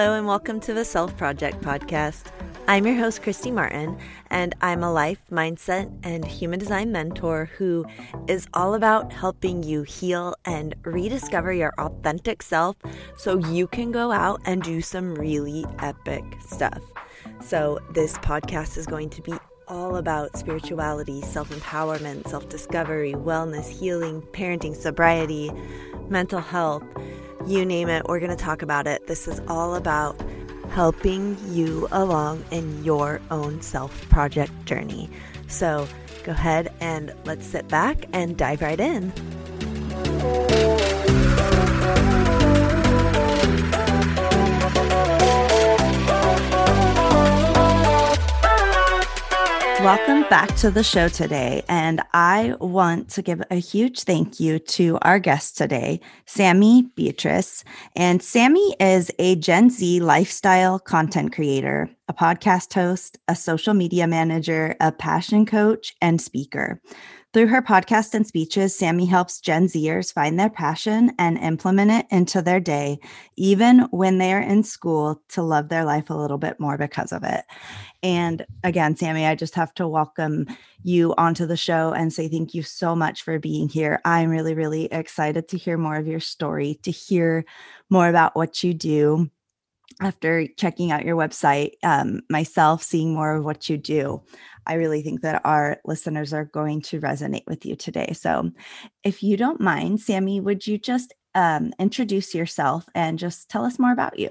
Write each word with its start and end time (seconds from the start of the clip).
Hello, 0.00 0.14
and 0.14 0.28
welcome 0.28 0.60
to 0.60 0.72
the 0.72 0.84
Self 0.84 1.16
Project 1.16 1.60
Podcast. 1.60 2.26
I'm 2.68 2.86
your 2.86 2.94
host, 2.94 3.20
Kristy 3.20 3.52
Martin, 3.52 3.98
and 4.30 4.54
I'm 4.60 4.84
a 4.84 4.92
life, 4.92 5.18
mindset, 5.28 5.92
and 6.04 6.24
human 6.24 6.60
design 6.60 6.92
mentor 6.92 7.50
who 7.58 7.84
is 8.28 8.46
all 8.54 8.74
about 8.74 9.12
helping 9.12 9.64
you 9.64 9.82
heal 9.82 10.36
and 10.44 10.76
rediscover 10.84 11.52
your 11.52 11.74
authentic 11.78 12.44
self 12.44 12.76
so 13.16 13.38
you 13.38 13.66
can 13.66 13.90
go 13.90 14.12
out 14.12 14.40
and 14.44 14.62
do 14.62 14.80
some 14.80 15.16
really 15.16 15.66
epic 15.80 16.22
stuff. 16.46 16.80
So, 17.42 17.80
this 17.92 18.18
podcast 18.18 18.78
is 18.78 18.86
going 18.86 19.10
to 19.10 19.22
be 19.22 19.34
all 19.66 19.96
about 19.96 20.36
spirituality, 20.36 21.22
self 21.22 21.50
empowerment, 21.50 22.28
self 22.28 22.48
discovery, 22.48 23.14
wellness, 23.14 23.68
healing, 23.68 24.22
parenting, 24.30 24.76
sobriety, 24.76 25.50
mental 26.08 26.40
health 26.40 26.84
you 27.50 27.64
name 27.64 27.88
it, 27.88 28.06
we're 28.06 28.20
going 28.20 28.30
to 28.30 28.36
talk 28.36 28.62
about 28.62 28.86
it. 28.86 29.06
This 29.06 29.26
is 29.26 29.40
all 29.48 29.74
about 29.74 30.20
helping 30.70 31.36
you 31.48 31.88
along 31.92 32.44
in 32.50 32.84
your 32.84 33.20
own 33.30 33.62
self 33.62 34.08
project 34.10 34.52
journey. 34.64 35.10
So 35.48 35.88
go 36.24 36.32
ahead 36.32 36.72
and 36.80 37.14
let's 37.24 37.46
sit 37.46 37.68
back 37.68 38.04
and 38.12 38.36
dive 38.36 38.60
right 38.60 38.78
in. 38.78 39.12
Welcome 49.88 50.28
back 50.28 50.54
to 50.56 50.70
the 50.70 50.84
show 50.84 51.08
today. 51.08 51.62
And 51.66 52.02
I 52.12 52.56
want 52.60 53.08
to 53.12 53.22
give 53.22 53.42
a 53.50 53.54
huge 53.54 54.02
thank 54.02 54.38
you 54.38 54.58
to 54.58 54.98
our 55.00 55.18
guest 55.18 55.56
today, 55.56 56.02
Sammi 56.26 56.94
Beatrice. 56.94 57.64
And 57.96 58.20
Sammi 58.20 58.74
is 58.80 59.10
a 59.18 59.36
Gen 59.36 59.70
Z 59.70 60.00
lifestyle 60.00 60.78
content 60.78 61.32
creator, 61.32 61.88
a 62.06 62.12
podcast 62.12 62.74
host, 62.74 63.16
a 63.28 63.34
social 63.34 63.72
media 63.72 64.06
manager, 64.06 64.76
a 64.78 64.92
passion 64.92 65.46
coach, 65.46 65.96
and 66.02 66.20
speaker. 66.20 66.82
Through 67.34 67.48
her 67.48 67.60
podcast 67.60 68.14
and 68.14 68.26
speeches, 68.26 68.76
Sammi 68.76 69.06
helps 69.06 69.38
Gen 69.38 69.66
Zers 69.66 70.10
find 70.10 70.40
their 70.40 70.48
passion 70.48 71.12
and 71.18 71.36
implement 71.36 71.90
it 71.90 72.06
into 72.10 72.40
their 72.40 72.58
day, 72.58 72.98
even 73.36 73.80
when 73.90 74.16
they 74.16 74.32
are 74.32 74.40
in 74.40 74.62
school, 74.62 75.20
to 75.28 75.42
love 75.42 75.68
their 75.68 75.84
life 75.84 76.08
a 76.08 76.14
little 76.14 76.38
bit 76.38 76.58
more 76.58 76.78
because 76.78 77.12
of 77.12 77.24
it. 77.24 77.44
And 78.02 78.46
again, 78.64 78.96
Sammi, 78.96 79.26
I 79.26 79.34
just 79.34 79.54
have 79.56 79.74
to 79.74 79.86
welcome 79.86 80.46
you 80.82 81.14
onto 81.18 81.44
the 81.44 81.56
show 81.56 81.92
and 81.92 82.10
say 82.10 82.28
thank 82.28 82.54
you 82.54 82.62
so 82.62 82.96
much 82.96 83.22
for 83.22 83.38
being 83.38 83.68
here. 83.68 84.00
I'm 84.06 84.30
really, 84.30 84.54
really 84.54 84.86
excited 84.86 85.48
to 85.48 85.58
hear 85.58 85.76
more 85.76 85.96
of 85.96 86.06
your 86.06 86.20
story, 86.20 86.80
to 86.82 86.90
hear 86.90 87.44
more 87.90 88.08
about 88.08 88.36
what 88.36 88.64
you 88.64 88.72
do 88.72 89.30
after 90.00 90.46
checking 90.56 90.92
out 90.92 91.04
your 91.04 91.16
website, 91.16 91.72
um, 91.82 92.20
myself 92.30 92.82
seeing 92.82 93.14
more 93.14 93.36
of 93.36 93.44
what 93.44 93.68
you 93.68 93.76
do, 93.76 94.22
I 94.68 94.74
really 94.74 95.02
think 95.02 95.22
that 95.22 95.40
our 95.44 95.80
listeners 95.84 96.32
are 96.32 96.44
going 96.44 96.82
to 96.82 97.00
resonate 97.00 97.46
with 97.46 97.64
you 97.64 97.74
today. 97.74 98.12
So, 98.12 98.50
if 99.02 99.22
you 99.22 99.36
don't 99.36 99.60
mind, 99.60 100.00
Sammi, 100.00 100.40
would 100.40 100.66
you 100.66 100.78
just 100.78 101.14
um, 101.34 101.72
introduce 101.78 102.34
yourself 102.34 102.86
and 102.94 103.18
just 103.18 103.48
tell 103.48 103.64
us 103.64 103.78
more 103.78 103.92
about 103.92 104.18
you? 104.18 104.30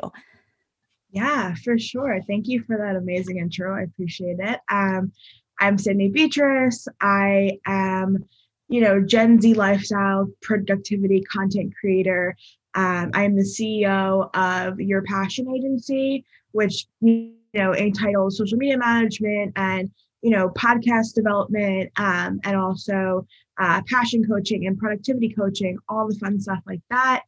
Yeah, 1.11 1.55
for 1.55 1.79
sure. 1.79 2.21
Thank 2.27 2.47
you 2.47 2.63
for 2.63 2.77
that 2.77 2.95
amazing 2.95 3.37
intro. 3.37 3.75
I 3.75 3.83
appreciate 3.83 4.37
it. 4.39 4.59
Um, 4.69 5.11
I'm 5.59 5.77
Sydney 5.77 6.09
Beatrice. 6.09 6.87
I 7.01 7.59
am, 7.65 8.25
you 8.67 8.81
know, 8.81 9.01
Gen 9.01 9.41
Z 9.41 9.53
lifestyle 9.53 10.27
productivity 10.41 11.21
content 11.21 11.73
creator. 11.79 12.35
Um, 12.75 13.11
I'm 13.13 13.35
the 13.35 13.41
CEO 13.41 14.29
of 14.35 14.79
Your 14.79 15.01
Passion 15.03 15.49
Agency, 15.49 16.25
which 16.51 16.85
you 17.01 17.33
know 17.53 17.73
entitles 17.73 18.37
social 18.37 18.57
media 18.57 18.77
management 18.77 19.53
and 19.55 19.89
you 20.21 20.31
know 20.31 20.49
podcast 20.49 21.13
development 21.13 21.91
um, 21.97 22.39
and 22.43 22.55
also 22.55 23.25
uh, 23.59 23.81
passion 23.89 24.23
coaching 24.27 24.67
and 24.67 24.77
productivity 24.77 25.33
coaching, 25.33 25.77
all 25.89 26.07
the 26.07 26.15
fun 26.15 26.39
stuff 26.39 26.59
like 26.67 26.81
that. 26.89 27.23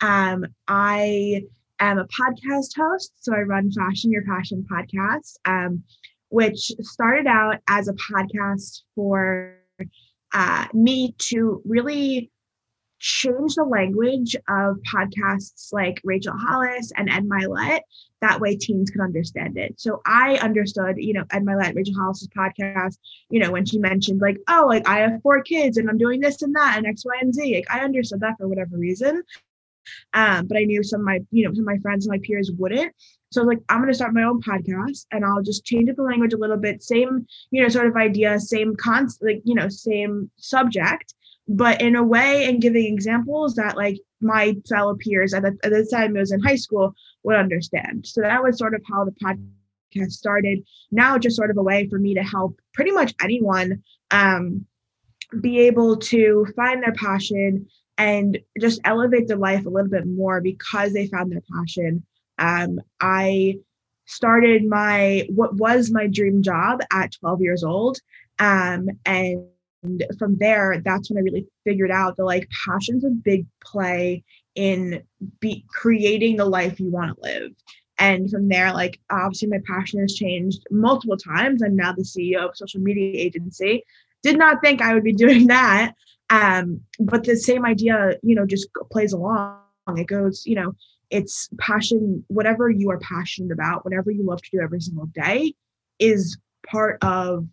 Um, 0.00 0.44
I 0.68 1.42
am 1.80 1.98
a 1.98 2.06
podcast 2.06 2.76
host, 2.76 3.12
so 3.20 3.34
I 3.34 3.40
run 3.40 3.70
Fashion 3.72 4.10
Your 4.10 4.24
Passion 4.24 4.64
podcast, 4.70 5.34
um, 5.44 5.82
which 6.28 6.72
started 6.80 7.26
out 7.26 7.58
as 7.68 7.88
a 7.88 7.94
podcast 7.94 8.82
for 8.94 9.56
uh, 10.32 10.66
me 10.72 11.14
to 11.18 11.62
really 11.64 12.30
change 13.02 13.56
the 13.56 13.64
language 13.64 14.36
of 14.48 14.76
podcasts 14.90 15.72
like 15.72 16.00
Rachel 16.04 16.36
Hollis 16.38 16.92
and 16.96 17.10
Ed 17.10 17.24
Mylett. 17.24 17.80
That 18.20 18.40
way 18.40 18.54
teens 18.54 18.90
could 18.90 19.00
understand 19.00 19.58
it. 19.58 19.74
So 19.80 20.00
I 20.06 20.36
understood, 20.36 20.94
you 20.98 21.12
know, 21.12 21.24
Ed 21.32 21.44
Mylett, 21.44 21.74
Rachel 21.74 21.96
Hollis's 21.96 22.28
podcast, 22.28 22.98
you 23.28 23.40
know, 23.40 23.50
when 23.50 23.66
she 23.66 23.78
mentioned 23.78 24.20
like, 24.20 24.38
oh, 24.48 24.66
like 24.68 24.88
I 24.88 25.00
have 25.00 25.20
four 25.20 25.42
kids 25.42 25.78
and 25.78 25.90
I'm 25.90 25.98
doing 25.98 26.20
this 26.20 26.42
and 26.42 26.54
that 26.54 26.78
and 26.78 26.86
X, 26.86 27.04
Y, 27.04 27.12
and 27.20 27.34
Z. 27.34 27.56
Like 27.56 27.66
I 27.68 27.84
understood 27.84 28.20
that 28.20 28.38
for 28.38 28.46
whatever 28.46 28.76
reason. 28.76 29.24
Um, 30.14 30.46
but 30.46 30.56
I 30.56 30.62
knew 30.62 30.84
some 30.84 31.00
of 31.00 31.06
my, 31.06 31.18
you 31.32 31.44
know, 31.44 31.52
some 31.52 31.66
of 31.68 31.74
my 31.74 31.78
friends 31.78 32.06
and 32.06 32.12
my 32.12 32.20
peers 32.24 32.52
wouldn't. 32.56 32.94
So 33.32 33.40
I 33.40 33.44
was 33.44 33.56
like 33.56 33.64
I'm 33.68 33.80
gonna 33.80 33.94
start 33.94 34.14
my 34.14 34.22
own 34.22 34.40
podcast 34.40 35.06
and 35.10 35.24
I'll 35.24 35.42
just 35.42 35.64
change 35.64 35.90
up 35.90 35.96
the 35.96 36.04
language 36.04 36.34
a 36.34 36.38
little 36.38 36.56
bit. 36.56 36.84
Same, 36.84 37.26
you 37.50 37.60
know, 37.60 37.68
sort 37.68 37.88
of 37.88 37.96
idea, 37.96 38.38
same 38.38 38.76
concept, 38.76 39.24
like, 39.24 39.42
you 39.44 39.56
know, 39.56 39.68
same 39.68 40.30
subject 40.36 41.14
but 41.52 41.82
in 41.82 41.96
a 41.96 42.02
way 42.02 42.46
and 42.46 42.62
giving 42.62 42.86
examples 42.86 43.54
that 43.56 43.76
like 43.76 44.00
my 44.22 44.56
fellow 44.66 44.96
peers 44.96 45.34
at 45.34 45.42
the, 45.42 45.56
at 45.62 45.70
the 45.70 45.86
time 45.92 46.16
I 46.16 46.20
was 46.20 46.32
in 46.32 46.40
high 46.40 46.56
school 46.56 46.94
would 47.24 47.36
understand. 47.36 48.06
So 48.06 48.22
that 48.22 48.42
was 48.42 48.58
sort 48.58 48.74
of 48.74 48.80
how 48.90 49.04
the 49.04 49.12
podcast 49.12 50.12
started. 50.12 50.64
Now 50.90 51.18
just 51.18 51.36
sort 51.36 51.50
of 51.50 51.58
a 51.58 51.62
way 51.62 51.88
for 51.88 51.98
me 51.98 52.14
to 52.14 52.22
help 52.22 52.58
pretty 52.72 52.90
much 52.90 53.12
anyone 53.22 53.82
um, 54.10 54.64
be 55.42 55.60
able 55.60 55.98
to 55.98 56.46
find 56.56 56.82
their 56.82 56.94
passion 56.94 57.68
and 57.98 58.38
just 58.58 58.80
elevate 58.84 59.28
their 59.28 59.36
life 59.36 59.66
a 59.66 59.68
little 59.68 59.90
bit 59.90 60.06
more 60.06 60.40
because 60.40 60.94
they 60.94 61.06
found 61.08 61.30
their 61.30 61.42
passion. 61.54 62.02
Um, 62.38 62.80
I 62.98 63.58
started 64.06 64.64
my 64.64 65.26
what 65.28 65.54
was 65.56 65.90
my 65.90 66.06
dream 66.06 66.42
job 66.42 66.80
at 66.90 67.12
12 67.20 67.42
years 67.42 67.62
old 67.62 67.98
um, 68.38 68.88
and 69.04 69.44
and 69.82 70.04
from 70.18 70.36
there 70.38 70.80
that's 70.84 71.10
when 71.10 71.18
i 71.18 71.20
really 71.20 71.46
figured 71.64 71.90
out 71.90 72.16
that 72.16 72.24
like 72.24 72.48
passion's 72.64 73.04
a 73.04 73.10
big 73.10 73.46
play 73.64 74.22
in 74.54 75.02
be 75.40 75.64
creating 75.68 76.36
the 76.36 76.44
life 76.44 76.78
you 76.78 76.90
want 76.90 77.14
to 77.14 77.22
live. 77.22 77.52
And 77.98 78.30
from 78.30 78.48
there 78.48 78.72
like 78.72 79.00
obviously 79.10 79.48
my 79.48 79.60
passion 79.66 80.00
has 80.00 80.14
changed 80.14 80.66
multiple 80.70 81.16
times. 81.16 81.62
I'm 81.62 81.76
now 81.76 81.92
the 81.92 82.02
ceo 82.02 82.48
of 82.48 82.56
social 82.56 82.80
media 82.80 83.12
agency. 83.14 83.84
Did 84.22 84.38
not 84.38 84.60
think 84.62 84.80
i 84.80 84.94
would 84.94 85.04
be 85.04 85.12
doing 85.24 85.46
that 85.48 85.94
um, 86.30 86.80
but 86.98 87.24
the 87.24 87.36
same 87.36 87.64
idea 87.64 88.14
you 88.22 88.34
know 88.34 88.46
just 88.46 88.68
plays 88.90 89.12
along. 89.12 89.58
It 89.96 90.06
goes 90.06 90.44
you 90.46 90.54
know 90.54 90.74
it's 91.10 91.48
passion 91.58 92.24
whatever 92.28 92.70
you 92.70 92.90
are 92.90 92.98
passionate 92.98 93.52
about 93.52 93.84
whatever 93.84 94.10
you 94.10 94.24
love 94.24 94.40
to 94.42 94.50
do 94.52 94.60
every 94.60 94.80
single 94.80 95.06
day 95.06 95.54
is 95.98 96.38
part 96.66 96.98
of 97.02 97.46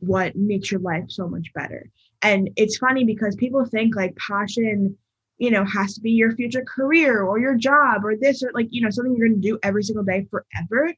what 0.00 0.36
makes 0.36 0.70
your 0.70 0.80
life 0.80 1.04
so 1.08 1.28
much 1.28 1.52
better. 1.54 1.90
And 2.22 2.50
it's 2.56 2.78
funny 2.78 3.04
because 3.04 3.36
people 3.36 3.64
think 3.64 3.96
like 3.96 4.16
passion, 4.16 4.96
you 5.38 5.50
know, 5.50 5.64
has 5.64 5.94
to 5.94 6.00
be 6.00 6.12
your 6.12 6.32
future 6.32 6.64
career 6.64 7.22
or 7.22 7.38
your 7.38 7.54
job 7.54 8.04
or 8.04 8.16
this 8.16 8.42
or 8.42 8.50
like, 8.54 8.68
you 8.70 8.82
know, 8.82 8.90
something 8.90 9.14
you're 9.16 9.28
going 9.28 9.40
to 9.40 9.48
do 9.48 9.58
every 9.62 9.82
single 9.82 10.04
day 10.04 10.26
forever. 10.30 10.92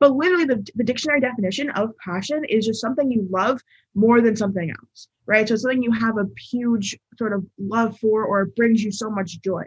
But 0.00 0.16
literally, 0.16 0.46
the, 0.46 0.66
the 0.74 0.82
dictionary 0.82 1.20
definition 1.20 1.70
of 1.70 1.96
passion 1.98 2.44
is 2.48 2.66
just 2.66 2.80
something 2.80 3.10
you 3.10 3.26
love 3.30 3.60
more 3.94 4.20
than 4.20 4.34
something 4.34 4.68
else, 4.68 5.06
right? 5.26 5.48
So 5.48 5.54
something 5.54 5.82
you 5.82 5.92
have 5.92 6.18
a 6.18 6.26
huge 6.50 6.98
sort 7.16 7.32
of 7.32 7.46
love 7.56 7.96
for 7.98 8.24
or 8.24 8.46
brings 8.46 8.82
you 8.82 8.90
so 8.90 9.08
much 9.08 9.40
joy. 9.42 9.62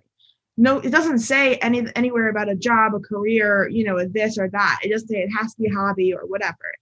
No, 0.58 0.80
it 0.80 0.90
doesn't 0.90 1.20
say 1.20 1.56
any 1.56 1.86
anywhere 1.96 2.30
about 2.30 2.50
a 2.50 2.56
job, 2.56 2.96
a 2.96 3.00
career, 3.00 3.70
you 3.70 3.86
know, 3.86 4.06
this 4.06 4.38
or 4.38 4.50
that. 4.50 4.80
It 4.84 4.90
just 4.90 5.08
say 5.08 5.18
it 5.18 5.30
has 5.30 5.54
to 5.54 5.62
be 5.62 5.70
a 5.70 5.74
hobby 5.74 6.14
or 6.14 6.26
whatever. 6.26 6.74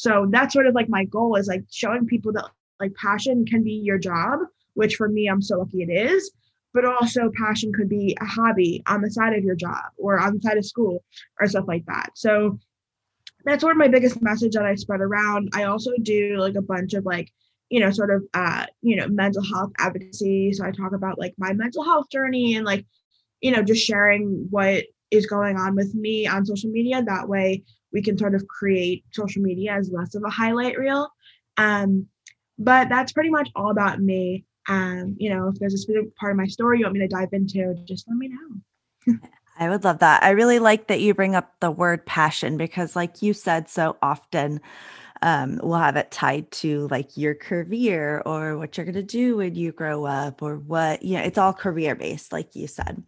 So 0.00 0.26
that's 0.30 0.54
sort 0.54 0.66
of 0.66 0.74
like 0.74 0.88
my 0.88 1.04
goal 1.04 1.36
is 1.36 1.46
like 1.46 1.64
showing 1.70 2.06
people 2.06 2.32
that 2.32 2.46
like 2.80 2.94
passion 2.94 3.44
can 3.44 3.62
be 3.62 3.72
your 3.72 3.98
job, 3.98 4.38
which 4.72 4.96
for 4.96 5.10
me, 5.10 5.26
I'm 5.28 5.42
so 5.42 5.58
lucky 5.58 5.82
it 5.82 5.90
is. 5.90 6.30
But 6.72 6.86
also, 6.86 7.30
passion 7.36 7.70
could 7.70 7.90
be 7.90 8.16
a 8.18 8.24
hobby 8.24 8.82
on 8.86 9.02
the 9.02 9.10
side 9.10 9.36
of 9.36 9.44
your 9.44 9.56
job 9.56 9.84
or 9.98 10.18
on 10.18 10.32
the 10.32 10.40
side 10.40 10.56
of 10.56 10.64
school 10.64 11.04
or 11.38 11.46
stuff 11.48 11.66
like 11.68 11.84
that. 11.84 12.12
So 12.14 12.58
that's 13.44 13.60
sort 13.60 13.72
of 13.72 13.76
my 13.76 13.88
biggest 13.88 14.22
message 14.22 14.54
that 14.54 14.64
I 14.64 14.74
spread 14.74 15.02
around. 15.02 15.50
I 15.52 15.64
also 15.64 15.90
do 16.00 16.38
like 16.38 16.54
a 16.54 16.62
bunch 16.62 16.94
of 16.94 17.04
like, 17.04 17.30
you 17.68 17.80
know, 17.80 17.90
sort 17.90 18.10
of, 18.10 18.24
uh, 18.32 18.64
you 18.80 18.96
know, 18.96 19.06
mental 19.08 19.44
health 19.44 19.72
advocacy. 19.78 20.54
So 20.54 20.64
I 20.64 20.70
talk 20.70 20.94
about 20.94 21.18
like 21.18 21.34
my 21.36 21.52
mental 21.52 21.84
health 21.84 22.08
journey 22.10 22.54
and 22.54 22.64
like, 22.64 22.86
you 23.42 23.50
know, 23.50 23.62
just 23.62 23.84
sharing 23.84 24.46
what 24.48 24.84
is 25.10 25.26
going 25.26 25.58
on 25.58 25.74
with 25.74 25.94
me 25.94 26.26
on 26.26 26.46
social 26.46 26.70
media. 26.70 27.02
That 27.02 27.28
way, 27.28 27.64
we 27.92 28.02
can 28.02 28.16
sort 28.18 28.34
of 28.34 28.46
create 28.48 29.04
social 29.12 29.42
media 29.42 29.72
as 29.72 29.90
less 29.90 30.14
of 30.14 30.22
a 30.24 30.30
highlight 30.30 30.78
reel. 30.78 31.08
Um, 31.56 32.06
but 32.58 32.88
that's 32.88 33.12
pretty 33.12 33.30
much 33.30 33.50
all 33.56 33.70
about 33.70 34.00
me. 34.00 34.44
Um, 34.68 35.16
you 35.18 35.30
know, 35.30 35.48
if 35.48 35.58
there's 35.58 35.74
a 35.74 35.78
specific 35.78 36.14
part 36.16 36.32
of 36.32 36.38
my 36.38 36.46
story 36.46 36.78
you 36.78 36.84
want 36.84 36.94
me 36.94 37.00
to 37.00 37.08
dive 37.08 37.32
into, 37.32 37.74
just 37.86 38.06
let 38.08 38.16
me 38.16 38.28
know. 38.28 39.18
I 39.58 39.68
would 39.68 39.84
love 39.84 39.98
that. 39.98 40.22
I 40.22 40.30
really 40.30 40.58
like 40.58 40.86
that 40.86 41.00
you 41.00 41.12
bring 41.12 41.34
up 41.34 41.52
the 41.60 41.70
word 41.70 42.06
passion 42.06 42.56
because, 42.56 42.96
like 42.96 43.20
you 43.20 43.34
said 43.34 43.68
so 43.68 43.96
often, 44.00 44.60
um, 45.22 45.60
we'll 45.62 45.78
have 45.78 45.96
it 45.96 46.10
tied 46.10 46.50
to 46.50 46.88
like 46.88 47.16
your 47.16 47.34
career 47.34 48.22
or 48.24 48.56
what 48.56 48.76
you're 48.76 48.86
going 48.86 48.94
to 48.94 49.02
do 49.02 49.36
when 49.36 49.54
you 49.54 49.72
grow 49.72 50.06
up 50.06 50.42
or 50.42 50.56
what, 50.56 51.02
you 51.02 51.16
know, 51.16 51.22
it's 51.22 51.36
all 51.36 51.52
career 51.52 51.94
based, 51.94 52.32
like 52.32 52.56
you 52.56 52.66
said. 52.66 53.02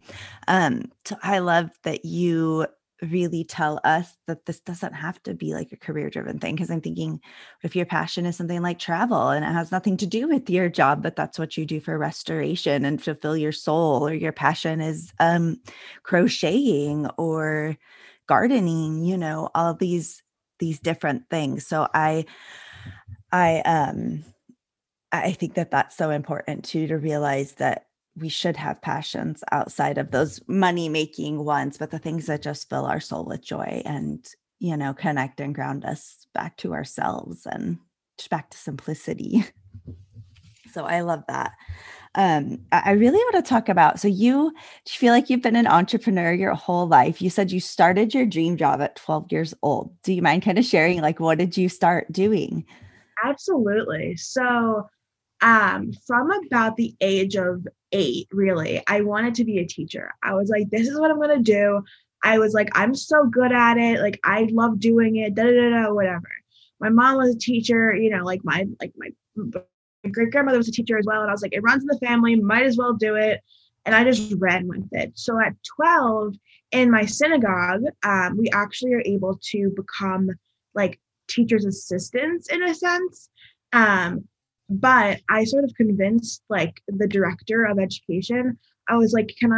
Um, 0.47 0.91
so 1.05 1.15
I 1.23 1.39
love 1.39 1.71
that 1.83 2.05
you 2.05 2.67
really 3.03 3.43
tell 3.43 3.79
us 3.83 4.17
that 4.27 4.45
this 4.45 4.59
doesn't 4.61 4.93
have 4.93 5.21
to 5.23 5.33
be 5.33 5.53
like 5.53 5.71
a 5.71 5.77
career 5.77 6.09
driven 6.09 6.39
thing 6.39 6.55
because 6.55 6.69
i'm 6.69 6.81
thinking 6.81 7.19
if 7.63 7.75
your 7.75 7.85
passion 7.85 8.25
is 8.25 8.35
something 8.35 8.61
like 8.61 8.79
travel 8.79 9.29
and 9.29 9.43
it 9.43 9.51
has 9.51 9.71
nothing 9.71 9.97
to 9.97 10.07
do 10.07 10.27
with 10.27 10.49
your 10.49 10.69
job 10.69 11.03
but 11.03 11.15
that's 11.15 11.37
what 11.37 11.57
you 11.57 11.65
do 11.65 11.79
for 11.79 11.97
restoration 11.97 12.85
and 12.85 13.03
fulfill 13.03 13.35
your 13.35 13.51
soul 13.51 14.07
or 14.07 14.13
your 14.13 14.31
passion 14.31 14.81
is 14.81 15.13
um 15.19 15.59
crocheting 16.03 17.07
or 17.17 17.77
gardening 18.27 19.03
you 19.03 19.17
know 19.17 19.49
all 19.53 19.73
these 19.73 20.23
these 20.63 20.79
different 20.79 21.29
things. 21.29 21.67
So 21.67 21.87
i 21.93 22.25
i 23.31 23.59
um 23.61 24.23
i 25.11 25.31
think 25.31 25.55
that 25.55 25.71
that's 25.71 25.97
so 25.97 26.09
important 26.09 26.63
too 26.63 26.87
to 26.87 26.95
realize 26.95 27.53
that 27.53 27.87
we 28.15 28.29
should 28.29 28.57
have 28.57 28.81
passions 28.81 29.43
outside 29.51 29.97
of 29.97 30.11
those 30.11 30.39
money 30.47 30.89
making 30.89 31.43
ones, 31.43 31.77
but 31.77 31.91
the 31.91 31.99
things 31.99 32.27
that 32.27 32.41
just 32.41 32.69
fill 32.69 32.85
our 32.85 32.99
soul 32.99 33.25
with 33.25 33.43
joy 33.43 33.81
and, 33.85 34.27
you 34.59 34.77
know, 34.77 34.93
connect 34.93 35.39
and 35.39 35.55
ground 35.55 35.83
us 35.83 36.27
back 36.33 36.57
to 36.57 36.73
ourselves 36.73 37.45
and 37.45 37.79
back 38.29 38.49
to 38.51 38.57
simplicity. 38.57 39.43
so 40.73 40.85
I 40.85 41.01
love 41.01 41.23
that. 41.27 41.53
Um, 42.15 42.59
I 42.71 42.91
really 42.91 43.17
want 43.17 43.43
to 43.43 43.49
talk 43.49 43.69
about 43.69 43.99
so 43.99 44.07
you 44.07 44.53
feel 44.87 45.13
like 45.13 45.31
you've 45.31 45.41
been 45.41 45.55
an 45.55 45.65
entrepreneur 45.65 46.31
your 46.31 46.53
whole 46.53 46.87
life. 46.87 47.23
You 47.23 47.31
said 47.31 47.51
you 47.51 47.59
started 47.59 48.13
your 48.13 48.27
dream 48.27 48.55
job 48.55 48.81
at 48.81 48.95
12 48.97 49.31
years 49.31 49.53
old. 49.63 49.91
Do 50.03 50.13
you 50.13 50.21
mind 50.21 50.43
kind 50.43 50.59
of 50.59 50.65
sharing 50.65 51.01
like 51.01 51.19
what 51.19 51.39
did 51.39 51.57
you 51.57 51.69
start 51.69 52.11
doing? 52.11 52.65
Absolutely. 53.23 54.15
So 54.15 54.87
um, 55.43 55.91
from 56.07 56.31
about 56.31 56.77
the 56.77 56.95
age 57.01 57.35
of 57.35 57.67
eight, 57.91 58.29
really, 58.31 58.81
I 58.87 59.01
wanted 59.01 59.35
to 59.35 59.45
be 59.45 59.59
a 59.59 59.65
teacher. 59.65 60.11
I 60.23 60.33
was 60.33 60.49
like, 60.49 60.69
this 60.69 60.87
is 60.87 60.97
what 60.97 61.11
I'm 61.11 61.17
going 61.17 61.37
to 61.37 61.43
do. 61.43 61.83
I 62.23 62.39
was 62.39 62.53
like, 62.53 62.69
I'm 62.71 62.95
so 62.95 63.25
good 63.25 63.51
at 63.51 63.77
it. 63.77 63.99
Like, 63.99 64.21
I 64.23 64.47
love 64.51 64.79
doing 64.79 65.17
it, 65.17 65.35
da 65.35 65.43
da 65.43 65.51
da, 65.51 65.83
da 65.83 65.93
whatever. 65.93 66.29
My 66.79 66.87
mom 66.87 67.17
was 67.17 67.35
a 67.35 67.37
teacher, 67.37 67.93
you 67.93 68.09
know, 68.09 68.23
like 68.23 68.39
my, 68.45 68.65
like 68.79 68.93
my, 68.95 69.09
my 69.35 70.09
great 70.09 70.31
grandmother 70.31 70.57
was 70.57 70.69
a 70.69 70.71
teacher 70.71 70.97
as 70.97 71.05
well. 71.05 71.21
And 71.21 71.29
I 71.29 71.33
was 71.33 71.41
like, 71.41 71.53
it 71.53 71.61
runs 71.61 71.83
in 71.83 71.87
the 71.87 72.05
family, 72.05 72.35
might 72.35 72.63
as 72.63 72.77
well 72.77 72.93
do 72.93 73.15
it. 73.15 73.41
And 73.85 73.93
I 73.93 74.05
just 74.05 74.33
ran 74.39 74.69
with 74.69 74.87
it. 74.93 75.11
So 75.15 75.37
at 75.41 75.55
12, 75.75 76.35
in 76.71 76.89
my 76.89 77.05
synagogue, 77.05 77.83
um, 78.03 78.37
we 78.37 78.49
actually 78.53 78.93
are 78.93 79.03
able 79.05 79.37
to 79.51 79.73
become 79.75 80.29
like 80.73 81.01
teachers' 81.27 81.65
assistants 81.65 82.47
in 82.47 82.63
a 82.63 82.73
sense. 82.73 83.29
Um, 83.73 84.25
but 84.79 85.21
I 85.29 85.43
sort 85.43 85.63
of 85.63 85.73
convinced 85.75 86.43
like 86.49 86.81
the 86.87 87.07
director 87.07 87.65
of 87.65 87.79
education. 87.79 88.57
I 88.87 88.97
was 88.97 89.13
like, 89.13 89.33
can 89.39 89.51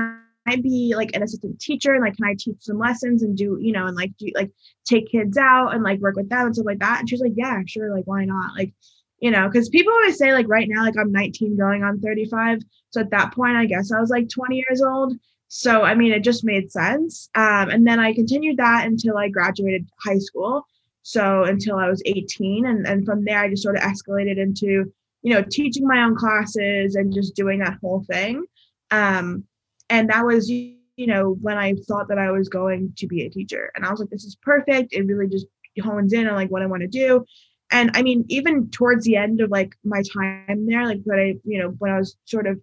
I 0.48 0.58
be 0.58 0.94
like 0.96 1.16
an 1.16 1.24
assistant 1.24 1.60
teacher 1.60 1.94
and 1.94 2.04
like 2.04 2.16
can 2.18 2.26
I 2.26 2.36
teach 2.38 2.58
some 2.60 2.78
lessons 2.78 3.24
and 3.24 3.36
do 3.36 3.58
you 3.60 3.72
know 3.72 3.88
and 3.88 3.96
like 3.96 4.16
do 4.18 4.30
like 4.36 4.52
take 4.86 5.10
kids 5.10 5.38
out 5.38 5.74
and 5.74 5.84
like 5.84 6.00
work 6.00 6.16
with 6.16 6.30
them 6.30 6.48
and 6.48 6.56
stuff 6.56 6.68
like 6.68 6.80
that? 6.80 7.00
And 7.00 7.10
she's 7.10 7.22
like, 7.22 7.34
yeah, 7.36 7.62
sure, 7.66 7.96
like 7.96 8.06
why 8.06 8.26
not? 8.26 8.54
Like 8.56 8.74
you 9.20 9.32
know, 9.32 9.48
because 9.48 9.70
people 9.70 9.94
always 9.94 10.18
say 10.18 10.34
like 10.34 10.48
right 10.48 10.68
now, 10.70 10.84
like 10.84 10.98
I'm 11.00 11.12
19 11.12 11.58
going 11.58 11.84
on 11.84 12.00
35. 12.00 12.60
So 12.92 13.02
at 13.02 13.10
that 13.12 13.34
point, 13.34 13.56
I 13.56 13.66
guess 13.66 13.92
I 13.92 14.00
was 14.00 14.10
like 14.10 14.30
20 14.30 14.56
years 14.56 14.82
old. 14.82 15.14
So 15.48 15.84
I 15.84 15.96
mean, 15.96 16.12
it 16.12 16.20
just 16.20 16.44
made 16.44 16.72
sense. 16.72 17.30
Um, 17.36 17.70
and 17.70 17.88
then 17.88 18.00
I 18.00 18.14
continued 18.14 18.58
that 18.58 18.86
until 18.86 19.18
I 19.18 19.30
graduated 19.30 19.88
high 20.04 20.20
school. 20.20 20.66
So 21.02 21.44
until 21.44 21.78
I 21.78 21.88
was 21.88 22.02
18, 22.06 22.66
and 22.66 22.86
and 22.86 23.06
from 23.06 23.24
there 23.26 23.40
I 23.40 23.50
just 23.50 23.64
sort 23.64 23.78
of 23.78 23.84
escalated 23.84 24.38
into 24.38 24.92
you 25.26 25.34
know, 25.34 25.42
teaching 25.42 25.88
my 25.88 26.04
own 26.04 26.16
classes 26.16 26.94
and 26.94 27.12
just 27.12 27.36
doing 27.36 27.58
that 27.58 27.80
whole 27.82 28.06
thing. 28.08 28.46
Um, 28.92 29.44
and 29.90 30.08
that 30.12 30.24
was, 30.24 30.52
you 30.52 30.78
know, 30.98 31.36
when 31.42 31.58
I 31.58 31.74
thought 31.88 32.10
that 32.10 32.20
I 32.20 32.30
was 32.30 32.48
going 32.48 32.94
to 32.98 33.08
be 33.08 33.24
a 33.24 33.30
teacher. 33.32 33.72
And 33.76 33.84
I 33.84 33.90
was 33.90 34.00
like, 34.00 34.12
this 34.12 34.24
is 34.24 34.38
perfect. 34.44 34.94
It 34.94 35.08
really 35.08 35.28
just 35.28 35.48
hones 35.84 36.14
in 36.14 36.28
on 36.28 36.36
like 36.36 36.52
what 36.52 36.62
I 36.62 36.68
want 36.68 36.82
to 36.82 36.88
do. 36.88 37.26
And 37.72 37.90
I 37.96 38.04
mean, 38.04 38.26
even 38.30 38.70
towards 38.70 39.04
the 39.04 39.16
end 39.16 39.42
of 39.42 39.50
like 39.50 39.74
my 39.84 40.04
time 40.14 40.68
there, 40.68 40.86
like 40.86 41.02
when 41.06 41.20
I, 41.20 41.36
you 41.44 41.58
know, 41.58 41.70
when 41.80 41.92
I 41.92 41.98
was 41.98 42.16
sort 42.26 42.46
of 42.46 42.62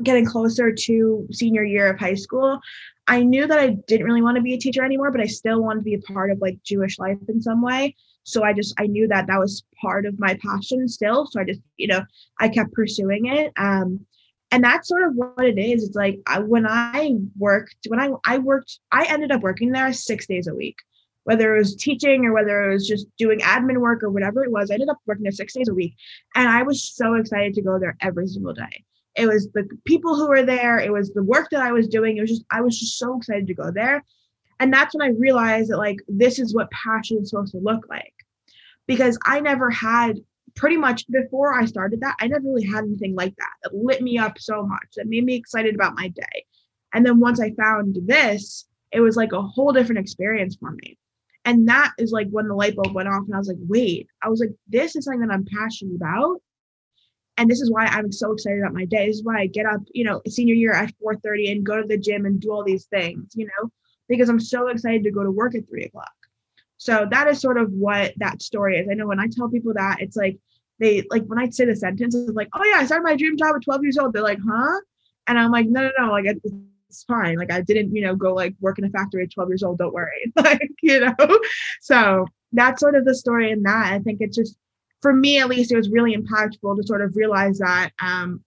getting 0.00 0.24
closer 0.24 0.72
to 0.72 1.26
senior 1.32 1.64
year 1.64 1.88
of 1.88 1.98
high 1.98 2.14
school, 2.14 2.60
I 3.08 3.24
knew 3.24 3.44
that 3.44 3.58
I 3.58 3.70
didn't 3.88 4.06
really 4.06 4.22
want 4.22 4.36
to 4.36 4.42
be 4.42 4.54
a 4.54 4.58
teacher 4.58 4.84
anymore, 4.84 5.10
but 5.10 5.20
I 5.20 5.26
still 5.26 5.64
wanted 5.64 5.80
to 5.80 5.84
be 5.84 5.94
a 5.94 6.12
part 6.12 6.30
of 6.30 6.38
like 6.38 6.62
Jewish 6.62 7.00
life 7.00 7.18
in 7.28 7.42
some 7.42 7.60
way 7.60 7.96
so 8.26 8.42
i 8.42 8.52
just 8.52 8.74
i 8.78 8.86
knew 8.86 9.06
that 9.06 9.28
that 9.28 9.38
was 9.38 9.64
part 9.80 10.04
of 10.04 10.18
my 10.18 10.36
passion 10.42 10.88
still. 10.88 11.26
So 11.26 11.40
i 11.40 11.44
just 11.44 11.60
you 11.76 11.86
know 11.86 12.02
i 12.38 12.48
kept 12.48 12.74
pursuing 12.74 13.26
it. 13.26 13.52
Um 13.56 14.04
and 14.52 14.62
that's 14.62 14.88
sort 14.88 15.02
of 15.02 15.14
what 15.14 15.44
it 15.44 15.58
is. 15.58 15.84
It's 15.84 15.96
like 15.96 16.20
I, 16.26 16.40
when 16.40 16.66
i 16.66 17.14
worked 17.38 17.76
when 17.88 18.00
i 18.00 18.10
i 18.26 18.38
worked 18.38 18.80
i 18.92 19.04
ended 19.04 19.30
up 19.30 19.42
working 19.42 19.70
there 19.70 19.92
six 19.92 20.26
days 20.26 20.48
a 20.48 20.54
week. 20.54 20.76
Whether 21.22 21.54
it 21.54 21.58
was 21.58 21.76
teaching 21.76 22.24
or 22.24 22.32
whether 22.32 22.68
it 22.68 22.74
was 22.74 22.86
just 22.86 23.06
doing 23.16 23.40
admin 23.40 23.78
work 23.78 24.02
or 24.02 24.10
whatever 24.10 24.44
it 24.44 24.50
was 24.50 24.70
i 24.70 24.74
ended 24.74 24.88
up 24.88 24.98
working 25.06 25.22
there 25.22 25.32
six 25.32 25.54
days 25.54 25.68
a 25.68 25.74
week. 25.74 25.94
And 26.34 26.48
i 26.48 26.62
was 26.64 26.82
so 26.82 27.14
excited 27.14 27.54
to 27.54 27.62
go 27.62 27.78
there 27.78 27.96
every 28.00 28.26
single 28.26 28.54
day. 28.54 28.84
It 29.16 29.26
was 29.26 29.48
the 29.54 29.66
people 29.86 30.14
who 30.14 30.28
were 30.28 30.44
there. 30.44 30.78
It 30.78 30.92
was 30.92 31.12
the 31.12 31.22
work 31.22 31.48
that 31.52 31.62
i 31.62 31.70
was 31.70 31.86
doing. 31.86 32.16
It 32.16 32.22
was 32.22 32.30
just 32.30 32.44
i 32.50 32.60
was 32.60 32.78
just 32.78 32.98
so 32.98 33.16
excited 33.16 33.46
to 33.46 33.54
go 33.54 33.70
there. 33.70 34.04
And 34.58 34.72
that's 34.72 34.94
when 34.96 35.06
i 35.06 35.12
realized 35.16 35.70
that 35.70 35.78
like 35.78 35.98
this 36.08 36.40
is 36.40 36.54
what 36.54 36.68
passion 36.72 37.18
is 37.22 37.30
supposed 37.30 37.52
to 37.52 37.58
look 37.58 37.86
like 37.88 38.15
because 38.86 39.18
I 39.24 39.40
never 39.40 39.70
had 39.70 40.18
pretty 40.54 40.76
much 40.76 41.06
before 41.08 41.54
I 41.54 41.66
started 41.66 42.00
that, 42.00 42.16
I 42.20 42.28
never 42.28 42.44
really 42.44 42.66
had 42.66 42.84
anything 42.84 43.14
like 43.14 43.34
that 43.36 43.52
that 43.62 43.74
lit 43.74 44.02
me 44.02 44.18
up 44.18 44.38
so 44.38 44.62
much, 44.64 44.86
that 44.96 45.06
made 45.06 45.24
me 45.24 45.34
excited 45.34 45.74
about 45.74 45.96
my 45.96 46.08
day. 46.08 46.44
And 46.92 47.04
then 47.04 47.20
once 47.20 47.40
I 47.40 47.50
found 47.52 47.98
this, 48.06 48.66
it 48.92 49.00
was 49.00 49.16
like 49.16 49.32
a 49.32 49.42
whole 49.42 49.72
different 49.72 49.98
experience 49.98 50.56
for 50.58 50.70
me. 50.70 50.98
And 51.44 51.68
that 51.68 51.92
is 51.98 52.10
like 52.10 52.28
when 52.30 52.48
the 52.48 52.54
light 52.54 52.74
bulb 52.74 52.94
went 52.94 53.08
off, 53.08 53.24
and 53.26 53.34
I 53.34 53.38
was 53.38 53.48
like, 53.48 53.58
wait, 53.60 54.08
I 54.22 54.28
was 54.28 54.40
like, 54.40 54.50
this 54.66 54.96
is 54.96 55.04
something 55.04 55.20
that 55.20 55.32
I'm 55.32 55.44
passionate 55.44 55.94
about. 55.94 56.40
And 57.36 57.50
this 57.50 57.60
is 57.60 57.70
why 57.70 57.84
I'm 57.84 58.10
so 58.10 58.32
excited 58.32 58.60
about 58.60 58.74
my 58.74 58.86
day. 58.86 59.06
This 59.06 59.16
is 59.16 59.24
why 59.24 59.40
I 59.40 59.46
get 59.46 59.66
up, 59.66 59.80
you 59.92 60.04
know, 60.04 60.22
senior 60.26 60.54
year 60.54 60.72
at 60.72 60.92
4:30 60.98 61.52
and 61.52 61.66
go 61.66 61.80
to 61.80 61.86
the 61.86 61.98
gym 61.98 62.24
and 62.24 62.40
do 62.40 62.50
all 62.50 62.64
these 62.64 62.86
things, 62.86 63.32
you 63.36 63.46
know, 63.46 63.70
because 64.08 64.28
I'm 64.28 64.40
so 64.40 64.68
excited 64.68 65.04
to 65.04 65.10
go 65.10 65.22
to 65.22 65.30
work 65.30 65.54
at 65.54 65.68
three 65.68 65.84
o'clock. 65.84 66.15
So 66.86 67.04
that 67.10 67.26
is 67.26 67.40
sort 67.40 67.58
of 67.58 67.72
what 67.72 68.12
that 68.18 68.40
story 68.40 68.78
is. 68.78 68.86
I 68.88 68.94
know 68.94 69.08
when 69.08 69.18
I 69.18 69.26
tell 69.26 69.48
people 69.48 69.74
that, 69.74 70.00
it's 70.00 70.16
like 70.16 70.38
they 70.78 71.02
like 71.10 71.24
when 71.24 71.36
I 71.36 71.50
say 71.50 71.64
the 71.64 71.74
sentence, 71.74 72.14
it's 72.14 72.30
like, 72.30 72.48
oh 72.52 72.62
yeah, 72.62 72.76
I 72.76 72.86
started 72.86 73.02
my 73.02 73.16
dream 73.16 73.36
job 73.36 73.56
at 73.56 73.62
12 73.62 73.82
years 73.82 73.98
old. 73.98 74.12
They're 74.12 74.22
like, 74.22 74.38
huh? 74.48 74.80
And 75.26 75.36
I'm 75.36 75.50
like, 75.50 75.66
no, 75.66 75.82
no, 75.82 75.90
no, 75.98 76.12
like 76.12 76.26
it's 76.26 77.02
fine. 77.08 77.38
Like 77.38 77.50
I 77.50 77.60
didn't, 77.60 77.92
you 77.92 78.02
know, 78.02 78.14
go 78.14 78.32
like 78.32 78.54
work 78.60 78.78
in 78.78 78.84
a 78.84 78.90
factory 78.90 79.24
at 79.24 79.32
12 79.32 79.48
years 79.48 79.62
old. 79.64 79.78
Don't 79.78 79.92
worry. 79.92 80.32
like, 80.36 80.70
you 80.80 81.00
know. 81.00 81.16
So 81.80 82.24
that's 82.52 82.80
sort 82.80 82.94
of 82.94 83.04
the 83.04 83.16
story 83.16 83.50
in 83.50 83.64
that. 83.64 83.92
I 83.92 83.98
think 83.98 84.18
it's 84.20 84.36
just 84.36 84.56
for 85.02 85.12
me 85.12 85.40
at 85.40 85.48
least, 85.48 85.72
it 85.72 85.76
was 85.76 85.90
really 85.90 86.16
impactful 86.16 86.76
to 86.76 86.86
sort 86.86 87.02
of 87.02 87.16
realize 87.16 87.58
that. 87.58 87.90
Um, 88.00 88.44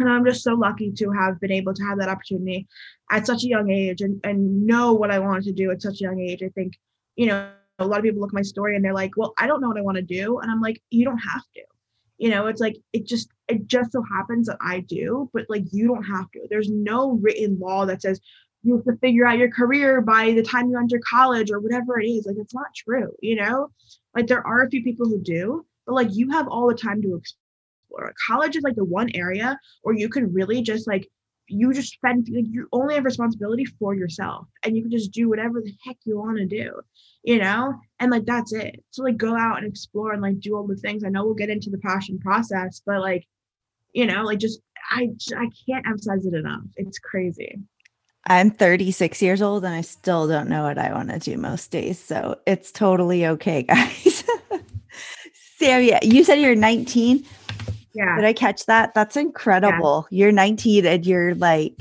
and 0.00 0.08
I'm 0.08 0.24
just 0.24 0.42
so 0.42 0.54
lucky 0.54 0.90
to 0.90 1.12
have 1.12 1.38
been 1.38 1.52
able 1.52 1.74
to 1.74 1.84
have 1.84 1.98
that 1.98 2.08
opportunity 2.08 2.66
at 3.12 3.28
such 3.28 3.44
a 3.44 3.48
young 3.48 3.70
age 3.70 4.00
and, 4.00 4.20
and 4.24 4.66
know 4.66 4.92
what 4.92 5.12
I 5.12 5.20
wanted 5.20 5.44
to 5.44 5.52
do 5.52 5.70
at 5.70 5.82
such 5.82 6.00
a 6.00 6.04
young 6.04 6.18
age. 6.18 6.42
I 6.42 6.48
think 6.48 6.74
you 7.20 7.26
know, 7.26 7.50
a 7.80 7.86
lot 7.86 7.98
of 7.98 8.04
people 8.04 8.20
look 8.20 8.30
at 8.30 8.34
my 8.34 8.42
story 8.42 8.76
and 8.76 8.84
they're 8.84 8.94
like, 8.94 9.16
well, 9.16 9.32
I 9.38 9.46
don't 9.46 9.60
know 9.60 9.68
what 9.68 9.78
I 9.78 9.82
want 9.82 9.96
to 9.96 10.02
do. 10.02 10.38
And 10.38 10.50
I'm 10.50 10.60
like, 10.60 10.82
you 10.90 11.04
don't 11.04 11.18
have 11.18 11.42
to. 11.54 11.62
You 12.18 12.28
know, 12.28 12.46
it's 12.48 12.60
like 12.60 12.76
it 12.92 13.06
just 13.06 13.30
it 13.48 13.66
just 13.66 13.92
so 13.92 14.02
happens 14.02 14.46
that 14.46 14.58
I 14.60 14.80
do, 14.80 15.30
but 15.32 15.46
like 15.48 15.64
you 15.72 15.88
don't 15.88 16.04
have 16.04 16.30
to. 16.32 16.46
There's 16.50 16.68
no 16.68 17.12
written 17.12 17.58
law 17.58 17.86
that 17.86 18.02
says 18.02 18.20
you 18.62 18.76
have 18.76 18.84
to 18.84 18.96
figure 18.98 19.26
out 19.26 19.38
your 19.38 19.50
career 19.50 20.02
by 20.02 20.32
the 20.32 20.42
time 20.42 20.68
you 20.68 20.78
enter 20.78 21.00
college 21.08 21.50
or 21.50 21.60
whatever 21.60 21.98
it 21.98 22.06
is. 22.06 22.26
Like 22.26 22.36
it's 22.38 22.54
not 22.54 22.74
true, 22.76 23.10
you 23.22 23.36
know? 23.36 23.70
Like 24.14 24.26
there 24.26 24.46
are 24.46 24.62
a 24.62 24.70
few 24.70 24.82
people 24.82 25.06
who 25.06 25.18
do, 25.18 25.64
but 25.86 25.94
like 25.94 26.08
you 26.10 26.30
have 26.30 26.46
all 26.46 26.68
the 26.68 26.74
time 26.74 27.00
to 27.00 27.16
explore. 27.16 28.12
College 28.26 28.56
is 28.56 28.62
like 28.62 28.76
the 28.76 28.84
one 28.84 29.10
area 29.14 29.58
where 29.82 29.96
you 29.96 30.10
can 30.10 30.32
really 30.32 30.60
just 30.60 30.86
like 30.86 31.08
you 31.50 31.72
just 31.72 31.92
spend 31.92 32.28
you 32.28 32.68
only 32.72 32.94
have 32.94 33.04
responsibility 33.04 33.64
for 33.64 33.94
yourself 33.94 34.46
and 34.62 34.76
you 34.76 34.82
can 34.82 34.90
just 34.90 35.12
do 35.12 35.28
whatever 35.28 35.60
the 35.60 35.74
heck 35.84 35.96
you 36.04 36.18
want 36.18 36.38
to 36.38 36.46
do 36.46 36.80
you 37.22 37.38
know? 37.38 37.74
And 37.98 38.10
like 38.10 38.24
that's 38.24 38.52
it. 38.52 38.82
So 38.90 39.02
like 39.02 39.16
go 39.16 39.36
out 39.36 39.58
and 39.58 39.66
explore 39.66 40.12
and 40.12 40.22
like 40.22 40.40
do 40.40 40.56
all 40.56 40.66
the 40.66 40.76
things. 40.76 41.04
I 41.04 41.08
know 41.08 41.24
we'll 41.24 41.34
get 41.34 41.50
into 41.50 41.70
the 41.70 41.78
passion 41.78 42.18
process 42.18 42.82
but 42.84 43.00
like 43.00 43.26
you 43.92 44.06
know 44.06 44.22
like 44.22 44.38
just 44.38 44.60
i 44.90 45.08
i 45.36 45.48
can't 45.66 45.86
emphasize 45.86 46.26
it 46.26 46.34
enough. 46.34 46.62
It's 46.76 46.98
crazy. 46.98 47.58
I'm 48.26 48.50
36 48.50 49.22
years 49.22 49.40
old 49.40 49.64
and 49.64 49.74
i 49.74 49.80
still 49.80 50.28
don't 50.28 50.50
know 50.50 50.64
what 50.64 50.76
i 50.76 50.92
want 50.92 51.08
to 51.08 51.18
do 51.18 51.38
most 51.38 51.70
days 51.70 51.98
so 51.98 52.38
it's 52.46 52.70
totally 52.70 53.26
okay 53.26 53.62
guys. 53.64 54.24
Sam, 55.56 55.82
yeah, 55.82 55.98
you 56.02 56.22
said 56.24 56.34
you're 56.36 56.54
19 56.54 57.24
yeah. 57.94 58.16
Did 58.16 58.24
I 58.24 58.32
catch 58.32 58.66
that? 58.66 58.94
That's 58.94 59.16
incredible. 59.16 60.06
Yeah. 60.10 60.24
You're 60.24 60.32
19 60.32 60.86
and 60.86 61.06
you're 61.06 61.34
like, 61.34 61.74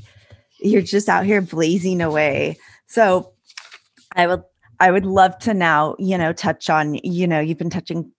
you're 0.60 0.82
just 0.82 1.10
out 1.10 1.26
here 1.26 1.42
blazing 1.42 2.02
away. 2.02 2.58
So 2.88 3.32
I 4.16 4.28
would 4.28 4.44
I 4.80 4.92
would 4.92 5.06
love 5.06 5.38
to 5.40 5.54
now, 5.54 5.96
you 6.00 6.18
know, 6.18 6.32
touch 6.32 6.70
on, 6.70 6.96
you 7.04 7.28
know, 7.28 7.40
you've 7.40 7.58
been 7.58 7.70
touching 7.70 8.12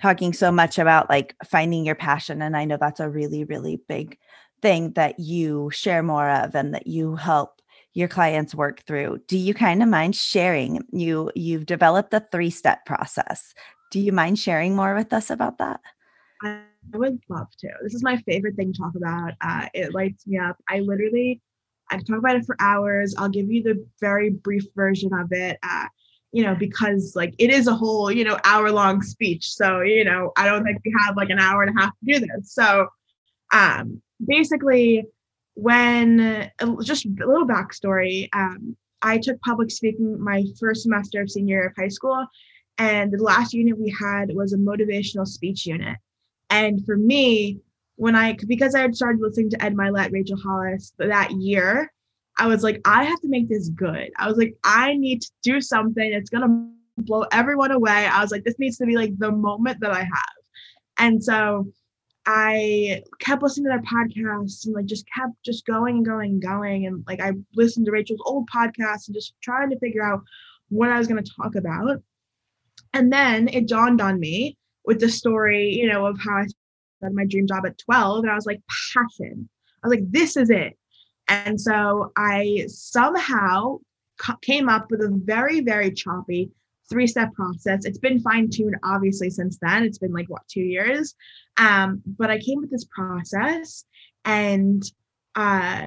talking 0.00 0.32
so 0.32 0.50
much 0.50 0.78
about 0.78 1.08
like 1.08 1.34
finding 1.44 1.86
your 1.86 1.94
passion 1.94 2.42
and 2.42 2.56
I 2.56 2.64
know 2.64 2.76
that's 2.76 3.00
a 3.00 3.08
really 3.08 3.44
really 3.44 3.80
big 3.88 4.18
thing 4.60 4.92
that 4.92 5.18
you 5.18 5.70
share 5.72 6.02
more 6.02 6.28
of 6.28 6.54
and 6.54 6.74
that 6.74 6.86
you 6.86 7.14
help 7.16 7.60
your 7.94 8.08
clients 8.08 8.54
work 8.54 8.82
through. 8.84 9.20
Do 9.28 9.36
you 9.36 9.54
kind 9.54 9.82
of 9.82 9.88
mind 9.88 10.16
sharing? 10.16 10.84
You 10.92 11.30
you've 11.34 11.66
developed 11.66 12.14
a 12.14 12.26
three-step 12.32 12.86
process. 12.86 13.54
Do 13.90 14.00
you 14.00 14.12
mind 14.12 14.38
sharing 14.38 14.74
more 14.74 14.94
with 14.94 15.12
us 15.12 15.30
about 15.30 15.58
that? 15.58 15.80
I 16.94 16.98
would 16.98 17.20
love 17.28 17.48
to. 17.60 17.68
This 17.82 17.94
is 17.94 18.02
my 18.02 18.16
favorite 18.18 18.56
thing 18.56 18.72
to 18.72 18.78
talk 18.78 18.94
about. 18.96 19.32
Uh, 19.40 19.68
it 19.74 19.94
lights 19.94 20.26
me 20.26 20.38
up. 20.38 20.56
I 20.68 20.80
literally, 20.80 21.40
I 21.90 21.96
talk 21.96 22.18
about 22.18 22.36
it 22.36 22.44
for 22.44 22.56
hours. 22.58 23.14
I'll 23.16 23.28
give 23.28 23.50
you 23.50 23.62
the 23.62 23.86
very 24.00 24.30
brief 24.30 24.64
version 24.74 25.12
of 25.12 25.28
it. 25.32 25.58
Uh, 25.62 25.86
you 26.32 26.42
know, 26.42 26.54
because 26.54 27.12
like 27.14 27.34
it 27.38 27.50
is 27.50 27.66
a 27.66 27.74
whole, 27.74 28.10
you 28.10 28.24
know, 28.24 28.38
hour 28.44 28.70
long 28.70 29.02
speech. 29.02 29.50
So, 29.50 29.82
you 29.82 30.04
know, 30.04 30.32
I 30.36 30.46
don't 30.46 30.64
think 30.64 30.78
we 30.84 30.94
have 31.04 31.16
like 31.16 31.30
an 31.30 31.38
hour 31.38 31.62
and 31.62 31.76
a 31.76 31.80
half 31.80 31.90
to 31.90 32.12
do 32.12 32.20
this. 32.20 32.54
So, 32.54 32.88
um, 33.52 34.00
basically, 34.26 35.04
when 35.54 36.50
just 36.82 37.04
a 37.04 37.26
little 37.26 37.46
backstory, 37.46 38.28
um, 38.32 38.76
I 39.02 39.18
took 39.18 39.40
public 39.42 39.70
speaking 39.70 40.18
my 40.18 40.44
first 40.58 40.84
semester 40.84 41.20
of 41.20 41.30
senior 41.30 41.56
year 41.56 41.66
of 41.66 41.74
high 41.76 41.88
school, 41.88 42.24
and 42.78 43.12
the 43.12 43.22
last 43.22 43.52
unit 43.52 43.78
we 43.78 43.94
had 44.00 44.34
was 44.34 44.54
a 44.54 44.58
motivational 44.58 45.26
speech 45.26 45.66
unit. 45.66 45.98
And 46.52 46.84
for 46.84 46.98
me, 46.98 47.60
when 47.96 48.14
I 48.14 48.36
because 48.46 48.74
I 48.74 48.82
had 48.82 48.94
started 48.94 49.22
listening 49.22 49.48
to 49.50 49.64
Ed 49.64 49.74
Mylett, 49.74 50.12
Rachel 50.12 50.36
Hollis 50.36 50.92
that 50.98 51.30
year, 51.30 51.90
I 52.38 52.46
was 52.46 52.62
like, 52.62 52.80
I 52.84 53.04
have 53.04 53.20
to 53.22 53.28
make 53.28 53.48
this 53.48 53.70
good. 53.70 54.10
I 54.18 54.28
was 54.28 54.36
like, 54.36 54.54
I 54.62 54.94
need 54.94 55.22
to 55.22 55.30
do 55.42 55.62
something 55.62 56.10
that's 56.10 56.28
gonna 56.28 56.68
blow 56.98 57.24
everyone 57.32 57.70
away. 57.70 58.06
I 58.06 58.20
was 58.20 58.30
like, 58.30 58.44
this 58.44 58.58
needs 58.58 58.76
to 58.78 58.86
be 58.86 58.96
like 58.96 59.16
the 59.16 59.32
moment 59.32 59.80
that 59.80 59.92
I 59.92 60.00
have. 60.00 60.34
And 60.98 61.24
so 61.24 61.68
I 62.26 63.02
kept 63.18 63.42
listening 63.42 63.70
to 63.70 63.70
their 63.70 63.80
podcasts 63.80 64.66
and 64.66 64.74
like 64.74 64.84
just 64.84 65.06
kept 65.16 65.32
just 65.46 65.64
going 65.64 65.96
and 65.96 66.06
going 66.06 66.32
and 66.32 66.42
going. 66.42 66.86
And 66.86 67.02
like 67.08 67.22
I 67.22 67.32
listened 67.54 67.86
to 67.86 67.92
Rachel's 67.92 68.22
old 68.26 68.46
podcast 68.54 69.08
and 69.08 69.14
just 69.14 69.32
trying 69.42 69.70
to 69.70 69.78
figure 69.78 70.04
out 70.04 70.20
what 70.68 70.90
I 70.90 70.98
was 70.98 71.08
to 71.08 71.32
talk 71.34 71.54
about. 71.54 72.02
And 72.92 73.10
then 73.10 73.48
it 73.48 73.68
dawned 73.68 74.02
on 74.02 74.20
me 74.20 74.58
with 74.84 75.00
the 75.00 75.08
story, 75.08 75.70
you 75.74 75.88
know, 75.88 76.06
of 76.06 76.18
how 76.20 76.36
I 76.36 76.46
started 76.98 77.16
my 77.16 77.26
dream 77.26 77.46
job 77.46 77.66
at 77.66 77.78
12. 77.78 78.24
And 78.24 78.30
I 78.30 78.34
was 78.34 78.46
like, 78.46 78.60
passion. 78.94 79.48
I 79.82 79.86
was 79.86 79.96
like, 79.96 80.10
this 80.10 80.36
is 80.36 80.50
it. 80.50 80.76
And 81.28 81.60
so 81.60 82.12
I 82.16 82.64
somehow 82.68 83.78
came 84.42 84.68
up 84.68 84.90
with 84.90 85.00
a 85.00 85.20
very, 85.24 85.60
very 85.60 85.90
choppy 85.92 86.50
three 86.88 87.06
step 87.06 87.32
process. 87.32 87.84
It's 87.84 87.98
been 87.98 88.20
fine 88.20 88.50
tuned, 88.50 88.76
obviously, 88.84 89.30
since 89.30 89.58
then. 89.60 89.84
It's 89.84 89.98
been 89.98 90.12
like, 90.12 90.28
what, 90.28 90.46
two 90.48 90.60
years? 90.60 91.14
Um, 91.56 92.02
but 92.06 92.30
I 92.30 92.38
came 92.38 92.60
with 92.60 92.70
this 92.70 92.84
process 92.84 93.84
and 94.24 94.82
uh, 95.34 95.86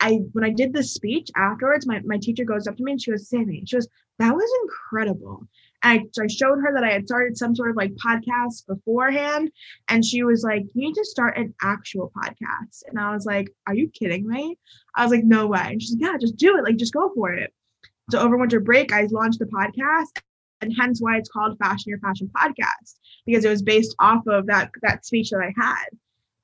I 0.00 0.20
when 0.32 0.44
I 0.44 0.50
did 0.50 0.72
this 0.72 0.94
speech 0.94 1.30
afterwards, 1.36 1.86
my, 1.86 2.00
my 2.04 2.18
teacher 2.18 2.44
goes 2.44 2.66
up 2.66 2.76
to 2.76 2.82
me 2.82 2.92
and 2.92 3.02
she 3.02 3.10
goes, 3.10 3.28
Sammi, 3.28 3.62
she 3.66 3.76
goes, 3.76 3.88
that 4.18 4.34
was 4.34 4.50
incredible. 4.62 5.46
I, 5.82 6.02
I 6.20 6.26
showed 6.26 6.58
her 6.60 6.72
that 6.74 6.84
I 6.84 6.92
had 6.92 7.06
started 7.06 7.36
some 7.36 7.54
sort 7.54 7.70
of 7.70 7.76
like 7.76 7.92
podcast 7.94 8.66
beforehand. 8.66 9.50
And 9.88 10.04
she 10.04 10.22
was 10.22 10.42
like, 10.42 10.62
You 10.74 10.88
need 10.88 10.94
to 10.94 11.04
start 11.04 11.38
an 11.38 11.54
actual 11.62 12.12
podcast. 12.16 12.82
And 12.86 12.98
I 12.98 13.12
was 13.12 13.26
like, 13.26 13.48
Are 13.66 13.74
you 13.74 13.88
kidding 13.88 14.26
me? 14.26 14.58
I 14.94 15.02
was 15.04 15.12
like, 15.12 15.24
No 15.24 15.46
way. 15.46 15.62
And 15.64 15.82
she's 15.82 15.92
like, 15.92 16.10
Yeah, 16.10 16.18
just 16.18 16.36
do 16.36 16.56
it. 16.56 16.64
Like, 16.64 16.76
just 16.76 16.94
go 16.94 17.10
for 17.14 17.32
it. 17.32 17.52
So 18.10 18.20
over 18.20 18.36
winter 18.36 18.60
break, 18.60 18.92
I 18.92 19.06
launched 19.10 19.38
the 19.38 19.46
podcast 19.46 20.22
and 20.60 20.72
hence 20.78 21.00
why 21.00 21.18
it's 21.18 21.28
called 21.28 21.58
Fashion 21.58 21.90
Your 21.90 21.98
Passion 21.98 22.30
Podcast 22.34 22.96
because 23.26 23.44
it 23.44 23.50
was 23.50 23.62
based 23.62 23.94
off 23.98 24.26
of 24.26 24.46
that 24.46 24.70
that 24.82 25.04
speech 25.04 25.30
that 25.30 25.40
I 25.40 25.52
had. 25.60 25.86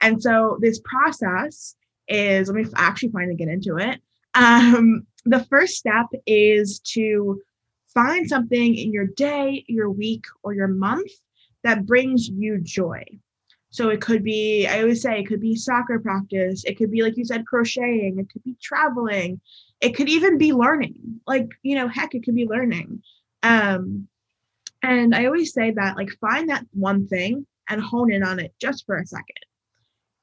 And 0.00 0.22
so 0.22 0.58
this 0.60 0.80
process 0.84 1.76
is 2.08 2.48
let 2.48 2.56
me 2.56 2.64
actually 2.76 3.10
finally 3.10 3.36
get 3.36 3.48
into 3.48 3.76
it. 3.76 4.00
Um, 4.34 5.06
the 5.24 5.44
first 5.44 5.76
step 5.76 6.06
is 6.26 6.80
to 6.94 7.40
find 7.94 8.28
something 8.28 8.75
in 8.75 8.92
your 8.92 9.06
day, 9.06 9.64
your 9.68 9.90
week, 9.90 10.25
or 10.42 10.54
your 10.54 10.68
month 10.68 11.11
that 11.64 11.87
brings 11.87 12.28
you 12.28 12.61
joy. 12.61 13.04
So 13.70 13.88
it 13.88 14.02
could 14.02 14.22
be, 14.22 14.66
I 14.66 14.80
always 14.80 15.00
say, 15.00 15.18
it 15.18 15.26
could 15.26 15.40
be 15.40 15.56
soccer 15.56 15.99
practice. 15.99 16.62
It 16.64 16.76
could 16.76 16.90
be, 16.90 17.02
like 17.02 17.16
you 17.16 17.25
said, 17.25 17.46
crocheting. 17.46 18.18
It 18.18 18.30
could 18.30 18.44
be 18.44 18.54
traveling. 18.61 19.40
It 19.80 19.96
could 19.96 20.11
even 20.11 20.37
be 20.37 20.52
learning. 20.52 21.20
Like, 21.26 21.49
you 21.62 21.76
know, 21.76 21.88
heck, 21.88 22.14
it 22.14 22.22
could 22.22 22.34
be 22.34 22.46
learning. 22.46 23.02
Um, 23.42 24.08
and 24.82 25.14
I 25.14 25.25
always 25.25 25.54
say 25.54 25.70
that, 25.70 25.96
like, 25.96 26.11
find 26.20 26.50
that 26.50 26.66
one 26.72 27.06
thing 27.06 27.46
and 27.68 27.80
hone 27.80 28.12
in 28.12 28.22
on 28.22 28.40
it 28.40 28.52
just 28.61 28.84
for 28.84 28.96
a 28.96 29.06
second. 29.06 29.38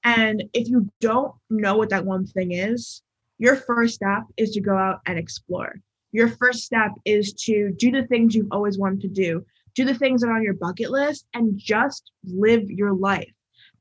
And 0.04 0.44
if 0.54 0.70
you 0.70 0.90
don't 1.02 1.34
know 1.50 1.76
what 1.76 1.90
that 1.90 2.06
one 2.06 2.28
thing 2.28 2.52
is, 2.52 3.02
your 3.40 3.56
first 3.56 3.96
step 3.96 4.24
is 4.38 4.52
to 4.52 4.62
go 4.62 4.78
out 4.78 5.00
and 5.06 5.18
explore. 5.18 5.76
Your 6.12 6.30
first 6.30 6.64
step 6.64 6.92
is 7.06 7.34
to 7.46 7.72
do 7.78 7.92
the 7.92 8.08
things 8.08 8.36
you've 8.36 8.52
always 8.52 8.78
wanted 8.78 9.02
to 9.02 9.08
do, 9.10 9.46
do 9.76 9.86
the 9.86 9.94
things 9.94 10.22
that 10.22 10.28
are 10.28 10.36
on 10.36 10.44
your 10.44 10.56
bucket 10.56 10.90
list, 10.90 11.26
and 11.34 11.58
just 11.58 12.12
live 12.24 12.70
your 12.70 12.94
life 12.94 13.32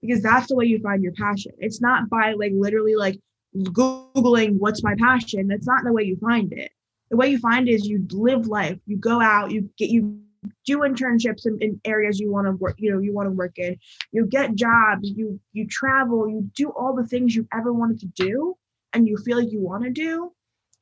because 0.01 0.23
that's 0.23 0.49
the 0.49 0.55
way 0.55 0.67
you 0.67 0.79
find 0.81 1.03
your 1.03 1.13
passion. 1.13 1.53
It's 1.59 1.81
not 1.81 2.09
by 2.09 2.33
like 2.35 2.53
literally 2.55 2.95
like 2.95 3.19
Googling 3.57 4.59
what's 4.59 4.85
my 4.85 4.95
passion. 4.99 5.49
That's 5.49 5.67
not 5.67 5.85
the 5.85 5.93
way 5.93 6.03
you 6.03 6.17
find 6.17 6.53
it. 6.53 6.71
The 7.11 7.17
way 7.17 7.29
you 7.29 7.39
find 7.39 7.69
it 7.69 7.73
is 7.73 7.87
you 7.87 8.07
live 8.11 8.47
life. 8.47 8.79
You 8.87 8.99
go 8.99 9.21
out, 9.21 9.51
you 9.51 9.71
get 9.79 9.89
you 9.89 10.21
do 10.65 10.79
internships 10.81 11.47
in, 11.47 11.59
in 11.61 11.81
areas 11.85 12.21
you 12.21 12.31
want 12.31 12.47
to 12.47 12.53
work 12.53 12.77
you 12.79 12.93
know 12.93 13.01
you 13.01 13.13
want 13.13 13.27
to 13.27 13.33
work 13.33 13.59
in 13.59 13.77
you 14.13 14.25
get 14.25 14.55
jobs 14.55 15.11
you 15.11 15.39
you 15.53 15.67
travel 15.67 16.29
you 16.29 16.49
do 16.55 16.71
all 16.71 16.95
the 16.95 17.07
things 17.07 17.35
you 17.35 17.47
ever 17.53 17.73
wanted 17.73 17.99
to 17.99 18.07
do 18.07 18.57
and 18.93 19.09
you 19.09 19.17
feel 19.17 19.37
like 19.37 19.51
you 19.51 19.61
want 19.61 19.83
to 19.83 19.91
do 19.91 20.33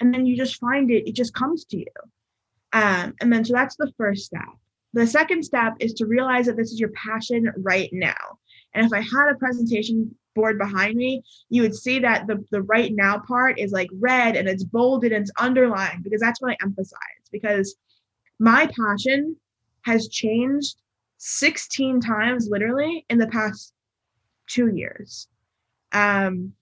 and 0.00 0.12
then 0.12 0.26
you 0.26 0.36
just 0.36 0.56
find 0.56 0.90
it 0.90 1.08
it 1.08 1.14
just 1.14 1.34
comes 1.34 1.64
to 1.66 1.78
you. 1.78 1.86
Um, 2.72 3.14
and 3.20 3.32
then 3.32 3.44
so 3.44 3.52
that's 3.52 3.76
the 3.76 3.92
first 3.96 4.24
step. 4.26 4.48
The 4.92 5.06
second 5.06 5.42
step 5.44 5.74
is 5.80 5.94
to 5.94 6.06
realize 6.06 6.46
that 6.46 6.56
this 6.56 6.72
is 6.72 6.80
your 6.80 6.90
passion 6.90 7.52
right 7.58 7.90
now. 7.92 8.38
And 8.74 8.84
if 8.86 8.92
i 8.92 9.00
had 9.00 9.30
a 9.30 9.38
presentation 9.38 10.14
board 10.34 10.58
behind 10.58 10.94
me 10.96 11.22
you 11.48 11.62
would 11.62 11.74
see 11.74 11.98
that 11.98 12.26
the, 12.26 12.44
the 12.50 12.60
right 12.60 12.92
now 12.94 13.18
part 13.18 13.58
is 13.58 13.72
like 13.72 13.88
red 13.98 14.36
and 14.36 14.46
it's 14.46 14.64
bolded 14.64 15.10
and 15.10 15.22
it's 15.22 15.32
underlined 15.40 16.04
because 16.04 16.20
that's 16.20 16.42
what 16.42 16.52
i 16.52 16.56
emphasize. 16.62 17.24
Because 17.32 17.74
my 18.38 18.66
passion 18.66 19.36
has 19.82 20.08
changed 20.08 20.76
16 21.18 22.00
times 22.00 22.48
literally 22.50 23.06
in 23.08 23.18
the 23.18 23.28
past 23.28 23.72
two 24.48 24.68
years. 24.68 25.28
Um, 25.92 26.52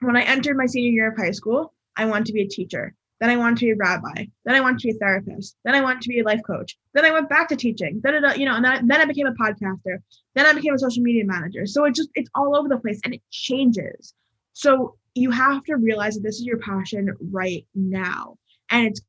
when 0.00 0.16
I 0.16 0.22
entered 0.22 0.56
my 0.56 0.66
senior 0.66 0.90
year 0.90 1.10
of 1.10 1.16
high 1.16 1.30
school, 1.30 1.72
I 1.96 2.04
want 2.06 2.26
to 2.26 2.32
be 2.32 2.42
a 2.42 2.48
teacher. 2.48 2.94
Then 3.20 3.30
I 3.30 3.36
wanted 3.36 3.58
to 3.58 3.66
be 3.66 3.70
a 3.70 3.76
rabbi. 3.76 4.26
Then 4.44 4.54
I 4.54 4.60
wanted 4.60 4.80
to 4.80 4.88
be 4.88 4.94
a 4.94 4.98
therapist. 4.98 5.56
Then 5.64 5.74
I 5.74 5.80
wanted 5.80 6.02
to 6.02 6.08
be 6.10 6.20
a 6.20 6.24
life 6.24 6.42
coach. 6.46 6.76
Then 6.92 7.06
I 7.06 7.10
went 7.10 7.30
back 7.30 7.48
to 7.48 7.56
teaching. 7.56 8.00
Then, 8.02 8.14
you 8.38 8.44
know, 8.44 8.56
and 8.56 8.64
then 8.64 8.72
I, 8.72 8.80
then 8.84 9.00
I 9.00 9.06
became 9.06 9.26
a 9.26 9.32
podcaster. 9.32 9.98
Then 10.34 10.44
I 10.44 10.52
became 10.52 10.74
a 10.74 10.78
social 10.78 11.02
media 11.02 11.24
manager. 11.24 11.64
So 11.66 11.84
it 11.84 11.94
just 11.94 12.10
it's 12.14 12.30
all 12.34 12.54
over 12.54 12.68
the 12.68 12.76
place 12.76 13.00
and 13.04 13.14
it 13.14 13.22
changes. 13.30 14.12
So 14.52 14.96
you 15.14 15.30
have 15.30 15.64
to 15.64 15.76
realize 15.76 16.14
that 16.14 16.22
this 16.22 16.36
is 16.36 16.44
your 16.44 16.58
passion 16.58 17.10
right 17.30 17.66
now, 17.74 18.36
and 18.70 18.86
it's 18.86 19.00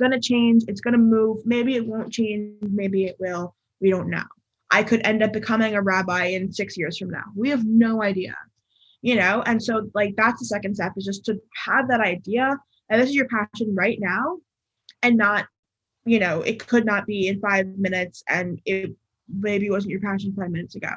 to 0.00 0.20
change. 0.20 0.62
It's 0.68 0.80
to 0.80 0.98
move. 0.98 1.38
Maybe 1.44 1.74
it 1.74 1.86
won't 1.86 2.12
change. 2.12 2.62
Maybe 2.62 3.04
it 3.04 3.16
will. 3.18 3.54
We 3.80 3.90
don't 3.90 4.10
know. 4.10 4.24
I 4.70 4.82
could 4.82 5.04
end 5.04 5.22
up 5.22 5.32
becoming 5.32 5.74
a 5.74 5.82
rabbi 5.82 6.26
in 6.26 6.52
six 6.52 6.76
years 6.76 6.98
from 6.98 7.10
now. 7.10 7.24
We 7.34 7.50
have 7.50 7.64
no 7.64 8.02
idea, 8.02 8.36
you 9.06 9.14
know? 9.14 9.42
And 9.46 9.62
so, 9.62 9.88
like, 9.94 10.14
that's 10.16 10.40
the 10.40 10.46
second 10.46 10.74
step 10.74 10.92
is 10.96 11.04
just 11.04 11.24
to 11.26 11.40
have 11.64 11.88
that 11.88 12.00
idea 12.00 12.58
and 12.88 13.00
this 13.00 13.10
is 13.10 13.16
your 13.16 13.28
passion 13.28 13.74
right 13.74 13.98
now 14.00 14.38
and 15.02 15.16
not, 15.16 15.46
you 16.04 16.18
know, 16.18 16.42
it 16.42 16.66
could 16.66 16.84
not 16.84 17.06
be 17.06 17.28
in 17.28 17.40
five 17.40 17.66
minutes 17.78 18.22
and 18.28 18.60
it 18.64 18.90
maybe 19.28 19.70
wasn't 19.70 19.90
your 19.90 20.00
passion 20.00 20.34
five 20.36 20.50
minutes 20.50 20.76
ago. 20.76 20.90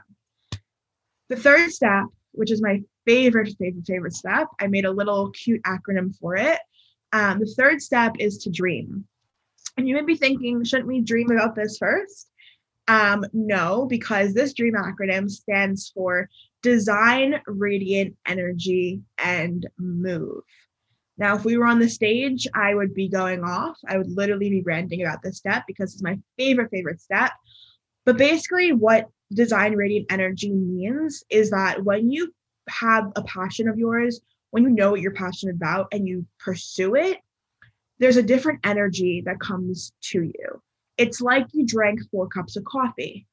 The 1.29 1.35
third 1.35 1.71
step, 1.71 2.05
which 2.31 2.51
is 2.51 2.61
my 2.61 2.81
favorite, 3.05 3.55
favorite, 3.59 3.85
favorite 3.85 4.13
step, 4.13 4.47
I 4.59 4.67
made 4.67 4.85
a 4.85 4.91
little 4.91 5.31
cute 5.31 5.61
acronym 5.63 6.15
for 6.17 6.35
it. 6.35 6.59
Um, 7.11 7.39
the 7.39 7.53
third 7.57 7.81
step 7.81 8.15
is 8.19 8.39
to 8.39 8.51
dream. 8.51 9.05
And 9.77 9.87
you 9.87 9.95
may 9.95 10.01
be 10.01 10.15
thinking, 10.15 10.63
shouldn't 10.63 10.87
we 10.87 11.01
dream 11.01 11.31
about 11.31 11.55
this 11.55 11.77
first? 11.77 12.31
Um, 12.87 13.23
no, 13.33 13.85
because 13.85 14.33
this 14.33 14.53
dream 14.53 14.73
acronym 14.73 15.29
stands 15.29 15.91
for 15.93 16.27
Design, 16.61 17.41
Radiant 17.47 18.15
Energy, 18.27 19.01
and 19.17 19.67
Move. 19.77 20.43
Now, 21.17 21.35
if 21.35 21.43
we 21.43 21.57
were 21.57 21.65
on 21.65 21.79
the 21.79 21.89
stage, 21.89 22.47
I 22.53 22.73
would 22.73 22.93
be 22.93 23.09
going 23.09 23.43
off. 23.43 23.77
I 23.87 23.97
would 23.97 24.09
literally 24.09 24.49
be 24.49 24.61
ranting 24.61 25.01
about 25.01 25.21
this 25.21 25.37
step 25.37 25.63
because 25.67 25.93
it's 25.93 26.03
my 26.03 26.17
favorite, 26.37 26.71
favorite 26.71 27.01
step. 27.01 27.31
But 28.05 28.17
basically, 28.17 28.71
what 28.71 29.09
design 29.33 29.75
radiant 29.75 30.11
energy 30.11 30.51
means 30.51 31.23
is 31.29 31.51
that 31.51 31.83
when 31.83 32.09
you 32.09 32.33
have 32.69 33.11
a 33.15 33.23
passion 33.23 33.67
of 33.67 33.77
yours 33.77 34.21
when 34.51 34.63
you 34.63 34.69
know 34.69 34.91
what 34.91 35.01
you're 35.01 35.11
passionate 35.11 35.55
about 35.55 35.87
and 35.91 36.07
you 36.07 36.25
pursue 36.39 36.95
it, 36.95 37.19
there's 37.99 38.17
a 38.17 38.23
different 38.23 38.59
energy 38.63 39.21
that 39.25 39.39
comes 39.39 39.91
to 40.01 40.23
you. 40.23 40.61
It's 40.97 41.21
like 41.21 41.47
you 41.53 41.65
drank 41.65 41.99
four 42.11 42.27
cups 42.27 42.55
of 42.55 42.63
coffee. 42.63 43.27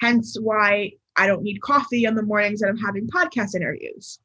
Hence 0.00 0.36
why 0.40 0.92
I 1.16 1.26
don't 1.26 1.42
need 1.42 1.60
coffee 1.60 2.06
on 2.06 2.14
the 2.14 2.22
mornings 2.22 2.60
that 2.60 2.68
I'm 2.68 2.78
having 2.78 3.08
podcast 3.08 3.54
interviews. 3.54 4.18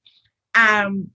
Um, 0.56 1.10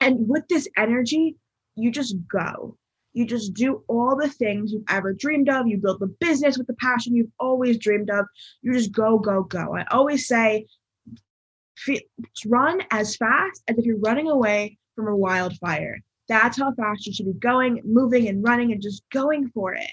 and 0.00 0.28
with 0.28 0.46
this 0.48 0.68
energy, 0.76 1.36
you 1.76 1.90
just 1.90 2.16
go. 2.28 2.76
You 3.12 3.26
just 3.26 3.54
do 3.54 3.82
all 3.88 4.16
the 4.16 4.28
things 4.28 4.72
you've 4.72 4.84
ever 4.88 5.12
dreamed 5.12 5.48
of. 5.48 5.66
You 5.66 5.78
build 5.78 6.00
the 6.00 6.06
business 6.06 6.56
with 6.56 6.66
the 6.66 6.74
passion 6.74 7.14
you've 7.14 7.32
always 7.38 7.78
dreamed 7.78 8.10
of. 8.10 8.26
You 8.62 8.72
just 8.72 8.92
go, 8.92 9.18
go, 9.18 9.42
go. 9.42 9.76
I 9.76 9.84
always 9.90 10.28
say, 10.28 10.66
run 12.46 12.82
as 12.90 13.16
fast 13.16 13.62
as 13.68 13.78
if 13.78 13.84
you're 13.84 13.98
running 13.98 14.28
away 14.28 14.78
from 14.94 15.08
a 15.08 15.16
wildfire. 15.16 15.98
That's 16.28 16.58
how 16.58 16.72
fast 16.74 17.06
you 17.06 17.12
should 17.12 17.26
be 17.26 17.32
going, 17.32 17.80
moving, 17.84 18.28
and 18.28 18.44
running, 18.44 18.70
and 18.70 18.80
just 18.80 19.02
going 19.10 19.50
for 19.50 19.74
it 19.74 19.90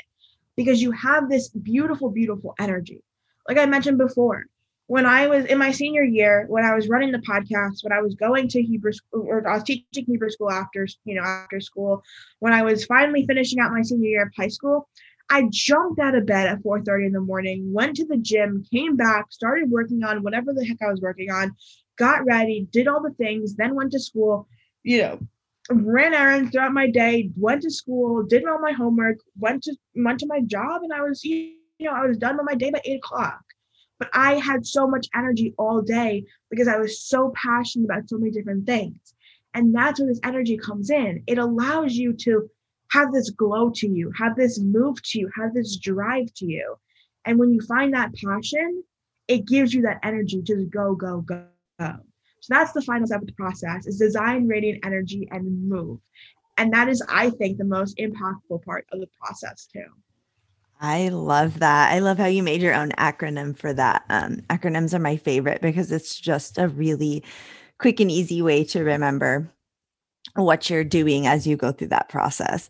because 0.56 0.82
you 0.82 0.92
have 0.92 1.30
this 1.30 1.50
beautiful, 1.50 2.10
beautiful 2.12 2.54
energy. 2.60 3.01
Like 3.48 3.58
I 3.58 3.66
mentioned 3.66 3.98
before, 3.98 4.46
when 4.88 5.06
I 5.06 5.27
was 5.27 5.46
in 5.46 5.58
my 5.58 5.72
senior 5.72 6.03
year, 6.03 6.46
when 6.48 6.63
I 6.63 6.74
was 6.74 6.88
running 6.88 7.12
the 7.12 7.20
podcast, 7.20 7.84
when 7.84 7.91
I 7.91 8.01
was 8.01 8.15
going 8.15 8.48
to 8.50 8.62
Hebrew 8.62 8.94
school 8.94 9.25
or 9.27 9.48
I 9.48 9.56
was 9.56 9.63
teaching 9.63 10.06
Hebrew 10.06 10.29
school 10.29 10.50
after, 10.50 10.88
you 11.03 11.15
know, 11.15 11.24
after 11.24 11.60
school, 11.60 12.01
when 12.39 12.53
I 12.53 12.63
was 12.63 12.86
finally 12.86 13.25
finishing 13.25 13.60
out 13.60 13.74
my 13.74 13.82
senior 13.82 14.10
year 14.10 14.24
of 14.24 14.32
high 14.36 14.48
school, 14.48 14.88
I 15.29 15.50
jumped 15.51 16.00
out 16.00 16.15
of 16.15 16.25
bed 16.25 16.48
at 16.48 16.63
4:30 16.63 17.08
in 17.08 17.12
the 17.12 17.20
morning, 17.20 17.74
went 17.74 17.98
to 17.98 18.06
the 18.06 18.17
gym, 18.17 18.63
came 18.72 18.96
back, 18.96 19.25
started 19.29 19.70
working 19.70 20.03
on 20.03 20.24
whatever 20.24 20.53
the 20.53 20.65
heck 20.65 20.82
I 20.82 20.89
was 20.89 21.01
working 21.01 21.29
on, 21.29 21.53
got 21.98 22.25
ready, 22.25 22.67
did 22.72 22.88
all 22.88 23.01
the 23.01 23.12
things, 23.12 23.56
then 23.56 23.75
went 23.75 23.91
to 23.91 24.00
school, 24.00 24.48
you 24.84 25.01
know, 25.01 25.20
ran 25.70 26.13
errands 26.13 26.51
throughout 26.51 26.72
my 26.72 26.89
day, 26.89 27.29
went 27.36 27.62
to 27.63 27.70
school, 27.70 28.24
did 28.24 28.48
all 28.48 28.60
my 28.60 28.72
homework, 28.72 29.17
went 29.38 29.63
to 29.63 29.75
went 29.96 30.20
to 30.22 30.27
my 30.27 30.39
job, 30.39 30.84
and 30.84 30.94
I 30.94 31.01
was, 31.01 31.25
you 31.25 31.56
know, 31.82 31.91
I 31.91 32.06
was 32.06 32.17
done 32.17 32.38
with 32.38 32.46
my 32.46 32.56
day 32.56 32.72
by 32.72 32.82
eight 32.86 33.00
o'clock. 33.00 33.41
But 34.00 34.10
I 34.13 34.36
had 34.36 34.66
so 34.66 34.88
much 34.88 35.08
energy 35.16 35.54
all 35.58 35.82
day 35.82 36.25
because 36.50 36.68
I 36.68 36.77
was 36.77 37.01
so 37.01 37.34
passionate 37.36 37.86
about 37.86 38.10
so 38.10 38.18
many 38.18 38.32
different 38.32 38.66
things. 38.66 39.13
And 39.54 39.74
that's 39.74 40.00
where 40.00 40.10
this 40.10 40.20
energy 40.24 40.58
comes 40.58 40.89
in. 40.89 41.24
It 41.25 41.39
allows 41.39 41.94
you 41.94 42.13
to 42.13 42.50
have 42.92 43.12
this 43.12 43.32
glow 43.32 43.72
to 43.75 43.88
you, 43.88 44.12
have 44.18 44.36
this 44.36 44.60
move 44.60 45.01
to 45.04 45.20
you, 45.20 45.30
have 45.36 45.54
this 45.54 45.77
drive 45.77 46.34
to 46.36 46.46
you. 46.46 46.75
And 47.25 47.39
when 47.39 47.54
you 47.54 47.62
find 47.62 47.94
that 47.94 48.13
passion, 48.13 48.84
it 49.27 49.46
gives 49.46 49.74
you 49.74 49.82
that 49.82 50.00
energy 50.04 50.42
to 50.44 50.66
go, 50.66 50.96
go, 50.96 51.22
go, 51.22 51.46
go. 51.80 51.96
So 52.42 52.54
that's 52.54 52.72
the 52.72 52.82
final 52.82 53.08
step 53.08 53.22
of 53.22 53.27
the 53.27 53.34
process 53.34 53.88
is 53.88 53.98
design, 53.98 54.48
radiant 54.48 54.86
energy, 54.86 55.27
and 55.32 55.68
move. 55.68 56.00
And 56.58 56.72
that 56.74 56.88
is, 56.88 57.04
I 57.10 57.32
think, 57.32 57.58
the 57.58 57.66
most 57.66 57.98
impactful 57.98 58.63
part 58.63 58.86
of 58.92 59.00
the 59.00 59.10
process 59.20 59.68
too. 59.72 59.86
I 60.79 61.10
love 61.10 61.60
that. 61.60 61.91
I 61.91 62.00
love 62.00 62.17
how 62.17 62.27
you 62.27 62.43
made 62.43 62.62
your 62.62 62.75
own 62.75 62.89
acronym 62.91 63.57
for 63.57 63.74
that. 63.74 64.03
Um, 64.10 64.38
acronyms 64.50 64.93
are 64.93 65.00
my 65.00 65.17
favorite 65.17 65.62
because 65.62 65.91
it's 65.91 66.19
just 66.19 66.57
a 66.57 66.67
really 66.67 67.24
quick 67.79 68.00
and 68.00 68.12
easy 68.12 68.41
way 68.41 68.63
to 68.65 68.84
remember 68.84 69.50
what 70.36 70.69
you're 70.69 70.84
doing 70.86 71.27
as 71.27 71.48
you 71.48 71.57
go 71.57 71.72
through 71.72 71.89
that 71.89 72.10
process. 72.10 72.69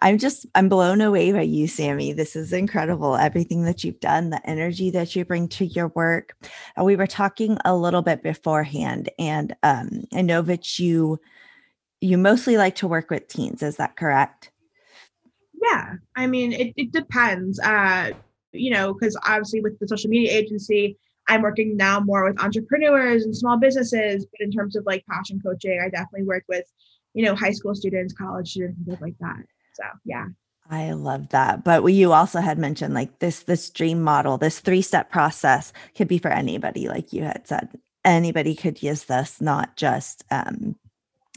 I'm 0.00 0.18
just 0.18 0.46
I'm 0.54 0.68
blown 0.68 1.00
away 1.00 1.32
by 1.32 1.42
you, 1.42 1.66
Sammi. 1.68 2.12
This 2.14 2.36
is 2.36 2.52
incredible. 2.52 3.16
Everything 3.16 3.64
that 3.64 3.84
you've 3.84 4.00
done, 4.00 4.30
the 4.30 4.48
energy 4.48 4.90
that 4.90 5.16
you 5.16 5.24
bring 5.24 5.48
to 5.50 5.66
your 5.66 5.88
work. 5.88 6.36
Uh, 6.78 6.84
we 6.84 6.96
were 6.96 7.06
talking 7.06 7.58
a 7.64 7.76
little 7.76 8.02
bit 8.02 8.22
beforehand, 8.22 9.10
and 9.18 9.56
um, 9.62 10.04
I 10.14 10.22
know 10.22 10.42
that 10.42 10.78
you 10.78 11.20
you 12.00 12.18
mostly 12.18 12.56
like 12.58 12.76
to 12.76 12.88
work 12.88 13.10
with 13.10 13.28
teens. 13.28 13.62
Is 13.62 13.76
that 13.76 13.96
correct? 13.96 14.50
Yeah, 15.64 15.94
I 16.14 16.26
mean, 16.26 16.52
it, 16.52 16.74
it 16.76 16.92
depends. 16.92 17.58
Uh, 17.58 18.10
you 18.52 18.70
know, 18.70 18.92
because 18.92 19.16
obviously 19.26 19.60
with 19.60 19.78
the 19.78 19.88
social 19.88 20.10
media 20.10 20.32
agency, 20.32 20.96
I'm 21.28 21.42
working 21.42 21.76
now 21.76 22.00
more 22.00 22.24
with 22.24 22.40
entrepreneurs 22.40 23.24
and 23.24 23.36
small 23.36 23.58
businesses. 23.58 24.26
But 24.26 24.44
in 24.44 24.50
terms 24.50 24.76
of 24.76 24.84
like 24.86 25.04
passion 25.06 25.40
coaching, 25.40 25.80
I 25.80 25.88
definitely 25.88 26.26
work 26.26 26.44
with, 26.48 26.64
you 27.14 27.24
know, 27.24 27.34
high 27.34 27.52
school 27.52 27.74
students, 27.74 28.12
college 28.12 28.50
students, 28.50 28.76
and 28.78 28.86
stuff 28.86 29.00
like 29.00 29.18
that. 29.20 29.44
So 29.74 29.84
yeah. 30.04 30.26
I 30.70 30.92
love 30.92 31.30
that. 31.30 31.64
But 31.64 31.84
you 31.86 32.12
also 32.12 32.40
had 32.40 32.58
mentioned 32.58 32.94
like 32.94 33.18
this 33.18 33.40
this 33.40 33.70
dream 33.70 34.02
model, 34.02 34.38
this 34.38 34.60
three-step 34.60 35.10
process 35.10 35.72
could 35.94 36.08
be 36.08 36.18
for 36.18 36.30
anybody, 36.30 36.88
like 36.88 37.12
you 37.12 37.22
had 37.22 37.46
said. 37.46 37.68
Anybody 38.04 38.54
could 38.54 38.82
use 38.82 39.04
this, 39.04 39.40
not 39.40 39.76
just 39.76 40.24
um, 40.30 40.76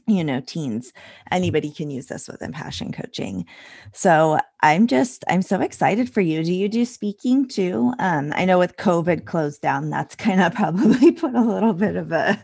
you 0.08 0.24
know 0.24 0.40
teens 0.40 0.94
anybody 1.32 1.70
can 1.70 1.90
use 1.90 2.08
this 2.08 2.28
within 2.28 2.52
passion 2.52 2.92
coaching. 2.92 3.46
So 3.94 4.40
i'm 4.62 4.88
just 4.88 5.24
i'm 5.30 5.42
so 5.42 5.62
excited 5.62 6.10
for 6.10 6.22
you. 6.22 6.44
Do 6.44 6.54
you 6.54 6.70
do 6.70 6.86
speaking 6.86 7.48
too? 7.48 7.94
Um 8.00 8.34
i 8.36 8.46
know 8.46 8.60
with 8.60 8.78
covid 8.78 9.26
closed 9.26 9.62
down 9.62 9.90
that's 9.90 10.16
kind 10.16 10.42
of 10.42 10.54
probably 10.56 11.12
put 11.12 11.36
a 11.36 11.42
little 11.42 11.74
bit 11.74 11.96
of 11.96 12.12
a 12.12 12.44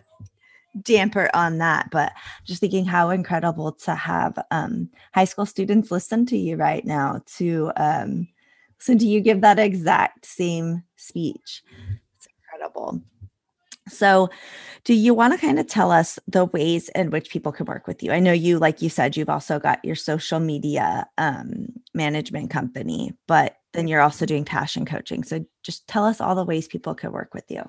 damper 0.81 1.29
on 1.35 1.59
that 1.59 1.87
but 1.91 2.11
just 2.45 2.59
thinking 2.59 2.83
how 2.83 3.11
incredible 3.11 3.71
to 3.71 3.93
have 3.93 4.39
um 4.49 4.89
high 5.13 5.23
school 5.23 5.45
students 5.45 5.91
listen 5.91 6.25
to 6.25 6.35
you 6.35 6.55
right 6.57 6.83
now 6.83 7.21
to 7.27 7.71
um 7.77 8.27
listen 8.83 8.97
to 8.97 9.07
you 9.07 9.21
give 9.21 9.39
that 9.39 9.59
exact 9.59 10.25
same 10.25 10.83
speech. 10.97 11.63
It's 12.17 12.27
incredible 12.27 13.01
so, 13.87 14.29
do 14.85 14.93
you 14.93 15.13
want 15.13 15.33
to 15.33 15.39
kind 15.39 15.59
of 15.59 15.67
tell 15.67 15.91
us 15.91 16.19
the 16.27 16.45
ways 16.45 16.89
in 16.89 17.09
which 17.09 17.29
people 17.29 17.51
can 17.51 17.65
work 17.65 17.87
with 17.87 18.03
you? 18.03 18.11
I 18.11 18.19
know 18.19 18.33
you, 18.33 18.59
like 18.59 18.81
you 18.81 18.89
said, 18.89 19.15
you've 19.15 19.29
also 19.29 19.59
got 19.59 19.83
your 19.83 19.95
social 19.95 20.39
media 20.39 21.07
um, 21.17 21.67
management 21.93 22.49
company, 22.49 23.13
but 23.27 23.57
then 23.73 23.87
you're 23.87 24.01
also 24.01 24.25
doing 24.25 24.45
passion 24.45 24.85
coaching. 24.85 25.23
So, 25.23 25.45
just 25.63 25.87
tell 25.87 26.05
us 26.05 26.21
all 26.21 26.35
the 26.35 26.45
ways 26.45 26.67
people 26.67 26.95
could 26.95 27.11
work 27.11 27.33
with 27.33 27.45
you. 27.49 27.67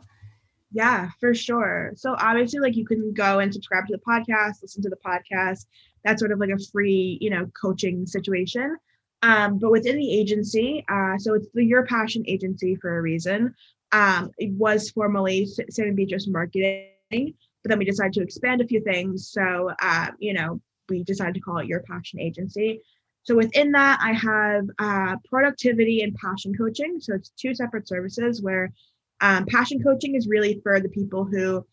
Yeah, 0.73 1.11
for 1.21 1.35
sure. 1.35 1.93
So, 1.97 2.17
obviously, 2.19 2.61
like 2.61 2.77
you 2.77 2.87
can 2.87 3.13
go 3.13 3.39
and 3.41 3.53
subscribe 3.53 3.87
to 3.89 3.97
the 3.97 4.03
podcast, 4.03 4.63
listen 4.63 4.83
to 4.83 4.91
the 4.91 4.97
podcast. 5.05 5.67
That's 6.05 6.21
sort 6.21 6.33
of 6.33 6.39
like 6.39 6.51
a 6.51 6.59
free, 6.73 7.19
you 7.21 7.31
know, 7.31 7.51
coaching 7.61 8.07
situation. 8.07 8.77
Um, 9.23 9.59
but 9.59 9.71
within 9.71 9.97
the 9.97 10.13
agency, 10.13 10.85
uh, 10.89 11.17
so 11.17 11.35
it's 11.35 11.47
the 11.55 11.65
Your 11.65 11.87
Passion 11.87 12.25
Agency 12.27 12.77
for 12.77 12.99
a 12.99 13.03
reason 13.03 13.55
um, 13.95 14.31
it 14.39 14.53
was 14.55 14.91
formerly 14.91 15.47
San 15.47 15.95
Beatrice 15.95 16.27
Marketing, 16.27 16.89
but 17.11 17.69
then 17.69 17.79
we 17.79 17.85
decided 17.85 18.13
to 18.15 18.23
expand 18.23 18.61
a 18.61 18.67
few 18.67 18.81
things. 18.81 19.31
So, 19.31 19.71
uh, 19.81 20.09
you 20.19 20.35
know, 20.35 20.61
we 20.89 21.05
decided 21.05 21.35
to 21.35 21.41
call 21.41 21.59
it 21.59 21.69
Your 21.69 21.81
Passion 21.89 22.19
Agency. 22.21 22.81
So 23.23 23.37
within 23.37 23.71
that, 23.73 24.01
I 24.03 24.13
have 24.13 24.65
uh, 24.81 25.17
productivity 25.31 26.03
and 26.03 26.15
passion 26.17 26.53
coaching. 26.55 26.99
So 27.01 27.15
it's 27.15 27.31
two 27.41 27.55
separate 27.55 27.87
services 27.87 28.43
where 28.43 28.73
um, 29.21 29.47
passion 29.47 29.81
coaching 29.81 30.17
is 30.17 30.27
really 30.27 30.61
for 30.65 30.81
the 30.81 30.89
people 30.89 31.25
who 31.25 31.65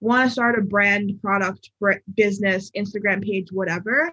want 0.00 0.28
to 0.28 0.32
start 0.32 0.58
a 0.58 0.62
brand, 0.62 1.20
product, 1.22 1.70
business, 2.16 2.72
Instagram 2.76 3.22
page, 3.24 3.52
whatever, 3.52 4.12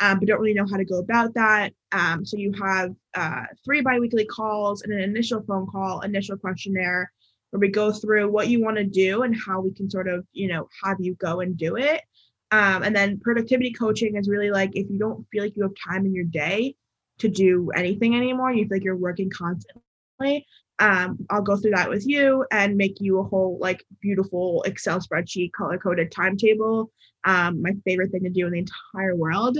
um, 0.00 0.18
but 0.18 0.28
don't 0.28 0.40
really 0.40 0.54
know 0.54 0.66
how 0.70 0.76
to 0.76 0.84
go 0.84 0.98
about 0.98 1.34
that. 1.34 1.72
Um, 1.92 2.24
so 2.24 2.36
you 2.36 2.52
have 2.60 2.94
uh, 3.14 3.44
three 3.64 3.80
biweekly 3.80 4.26
calls 4.26 4.82
and 4.82 4.92
an 4.92 5.00
initial 5.00 5.42
phone 5.42 5.66
call, 5.66 6.00
initial 6.00 6.36
questionnaire, 6.36 7.12
where 7.50 7.60
we 7.60 7.68
go 7.68 7.92
through 7.92 8.30
what 8.30 8.48
you 8.48 8.62
want 8.62 8.76
to 8.76 8.84
do 8.84 9.22
and 9.22 9.36
how 9.46 9.60
we 9.60 9.72
can 9.72 9.88
sort 9.88 10.08
of, 10.08 10.26
you 10.32 10.48
know, 10.48 10.68
have 10.82 10.96
you 11.00 11.14
go 11.14 11.40
and 11.40 11.56
do 11.56 11.76
it. 11.76 12.02
Um, 12.50 12.82
and 12.82 12.94
then 12.94 13.20
productivity 13.20 13.72
coaching 13.72 14.16
is 14.16 14.28
really 14.28 14.50
like 14.50 14.70
if 14.74 14.88
you 14.90 14.98
don't 14.98 15.26
feel 15.30 15.44
like 15.44 15.56
you 15.56 15.62
have 15.62 15.72
time 15.88 16.06
in 16.06 16.14
your 16.14 16.24
day 16.24 16.76
to 17.18 17.28
do 17.28 17.70
anything 17.74 18.16
anymore, 18.16 18.52
you 18.52 18.64
feel 18.64 18.76
like 18.76 18.84
you're 18.84 18.96
working 18.96 19.30
constantly. 19.30 20.46
Um, 20.78 21.24
I'll 21.30 21.42
go 21.42 21.56
through 21.56 21.72
that 21.72 21.88
with 21.88 22.06
you 22.06 22.44
and 22.50 22.76
make 22.76 23.00
you 23.00 23.20
a 23.20 23.24
whole 23.24 23.58
like 23.60 23.84
beautiful 24.00 24.62
Excel 24.64 25.00
spreadsheet, 25.00 25.52
color 25.52 25.78
coded 25.78 26.10
timetable. 26.10 26.90
Um, 27.24 27.62
my 27.62 27.72
favorite 27.84 28.10
thing 28.10 28.24
to 28.24 28.30
do 28.30 28.46
in 28.46 28.52
the 28.52 28.58
entire 28.58 29.14
world. 29.14 29.58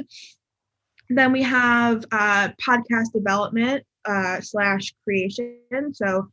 Then 1.09 1.33
we 1.33 1.43
have 1.43 2.05
uh, 2.13 2.49
podcast 2.61 3.13
development 3.13 3.85
uh, 4.05 4.41
slash 4.41 4.95
creation. 5.05 5.93
So 5.93 6.29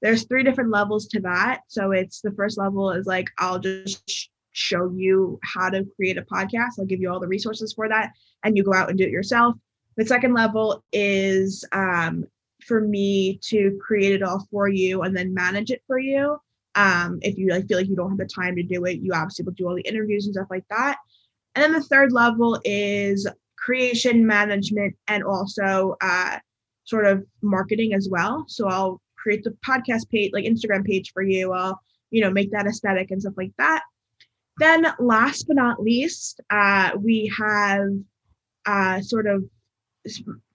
there's 0.00 0.24
three 0.24 0.42
different 0.42 0.70
levels 0.70 1.06
to 1.08 1.20
that. 1.20 1.60
So 1.68 1.92
it's 1.92 2.20
the 2.20 2.32
first 2.32 2.58
level 2.58 2.90
is 2.90 3.06
like 3.06 3.28
I'll 3.38 3.58
just 3.58 4.30
show 4.52 4.90
you 4.94 5.38
how 5.42 5.70
to 5.70 5.86
create 5.96 6.18
a 6.18 6.22
podcast. 6.22 6.78
I'll 6.78 6.86
give 6.86 7.00
you 7.00 7.10
all 7.10 7.20
the 7.20 7.28
resources 7.28 7.72
for 7.72 7.88
that, 7.88 8.12
and 8.44 8.56
you 8.56 8.64
go 8.64 8.74
out 8.74 8.88
and 8.88 8.98
do 8.98 9.04
it 9.04 9.10
yourself. 9.10 9.56
The 9.96 10.06
second 10.06 10.34
level 10.34 10.82
is 10.92 11.64
um, 11.72 12.24
for 12.66 12.80
me 12.80 13.38
to 13.42 13.78
create 13.80 14.12
it 14.12 14.22
all 14.22 14.46
for 14.50 14.68
you 14.68 15.02
and 15.02 15.16
then 15.16 15.34
manage 15.34 15.70
it 15.70 15.82
for 15.86 15.98
you. 15.98 16.38
Um, 16.74 17.18
if 17.22 17.36
you 17.36 17.50
like 17.50 17.68
feel 17.68 17.78
like 17.78 17.88
you 17.88 17.96
don't 17.96 18.10
have 18.10 18.18
the 18.18 18.26
time 18.26 18.56
to 18.56 18.62
do 18.62 18.84
it, 18.84 19.00
you 19.00 19.12
obviously 19.12 19.44
will 19.44 19.52
do 19.52 19.68
all 19.68 19.76
the 19.76 19.82
interviews 19.82 20.26
and 20.26 20.34
stuff 20.34 20.48
like 20.50 20.64
that. 20.70 20.96
And 21.54 21.62
then 21.62 21.72
the 21.72 21.82
third 21.82 22.12
level 22.12 22.58
is 22.64 23.28
creation 23.58 24.26
management 24.26 24.96
and 25.06 25.22
also 25.22 25.96
uh, 26.00 26.38
sort 26.84 27.06
of 27.06 27.24
marketing 27.42 27.94
as 27.94 28.08
well. 28.10 28.44
So 28.48 28.68
I'll 28.68 29.00
create 29.16 29.44
the 29.44 29.56
podcast 29.66 30.08
page, 30.10 30.32
like 30.32 30.44
Instagram 30.44 30.84
page 30.84 31.12
for 31.12 31.22
you. 31.22 31.52
I'll, 31.52 31.80
you 32.10 32.22
know, 32.22 32.30
make 32.30 32.50
that 32.52 32.66
aesthetic 32.66 33.10
and 33.10 33.20
stuff 33.20 33.34
like 33.36 33.52
that. 33.58 33.82
then 34.58 34.86
last 34.98 35.46
but 35.46 35.56
not 35.56 35.82
least, 35.82 36.40
uh, 36.50 36.92
we 36.98 37.32
have 37.38 37.88
uh, 38.66 39.00
sort 39.00 39.26
of 39.26 39.44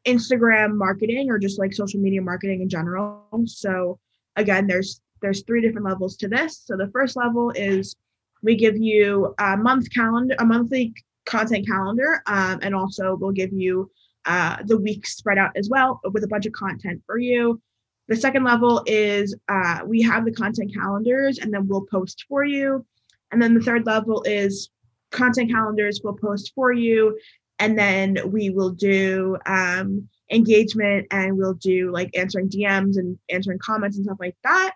Instagram 0.08 0.76
marketing 0.76 1.30
or 1.30 1.38
just 1.38 1.60
like 1.60 1.74
social 1.74 2.00
media 2.00 2.22
marketing 2.22 2.62
in 2.62 2.70
general. 2.70 3.24
So 3.46 4.00
again, 4.36 4.68
there's 4.68 5.02
there's 5.22 5.44
three 5.44 5.62
different 5.62 5.86
levels 5.86 6.16
to 6.18 6.28
this. 6.28 6.64
So 6.66 6.78
the 6.78 6.90
first 6.92 7.16
level 7.16 7.52
is 7.52 7.96
we 8.44 8.56
give 8.56 8.78
you 8.78 9.34
a 9.40 9.58
month 9.58 9.92
calendar, 9.92 10.36
a 10.40 10.46
monthly 10.46 10.94
content 11.26 11.68
calendar, 11.68 12.22
um, 12.28 12.60
and 12.62 12.74
also 12.76 13.16
we'll 13.20 13.32
give 13.32 13.52
you 13.52 13.92
uh, 14.26 14.58
the 14.66 14.78
week 14.78 15.08
spread 15.08 15.38
out 15.38 15.52
as 15.56 15.70
well 15.70 16.00
with 16.14 16.24
a 16.24 16.28
bunch 16.28 16.46
of 16.46 16.54
content 16.54 17.02
for 17.06 17.18
you. 17.18 17.62
The 18.08 18.16
second 18.16 18.44
level 18.44 18.84
is 18.86 19.36
uh, 19.50 19.80
we 19.86 20.02
have 20.04 20.24
the 20.24 20.32
content 20.32 20.74
calendars 20.74 21.40
and 21.40 21.54
then 21.54 21.68
we'll 21.68 21.86
post 21.92 22.26
for 22.30 22.44
you. 22.46 22.86
And 23.32 23.42
then 23.42 23.54
the 23.54 23.62
third 23.62 23.86
level 23.86 24.24
is 24.24 24.70
content 25.12 25.52
calendars 25.52 26.02
we'll 26.04 26.18
post 26.18 26.54
for 26.56 26.72
you. 26.72 27.18
And 27.60 27.78
then 27.78 28.20
we 28.32 28.50
will 28.50 28.70
do 28.70 29.38
um, 29.46 30.08
engagement 30.32 31.08
and 31.12 31.38
we'll 31.38 31.56
do 31.56 31.92
like 31.92 32.16
answering 32.16 32.50
DMs 32.50 32.98
and 32.98 33.18
answering 33.30 33.60
comments 33.60 33.98
and 33.98 34.06
stuff 34.06 34.18
like 34.20 34.36
that. 34.44 34.74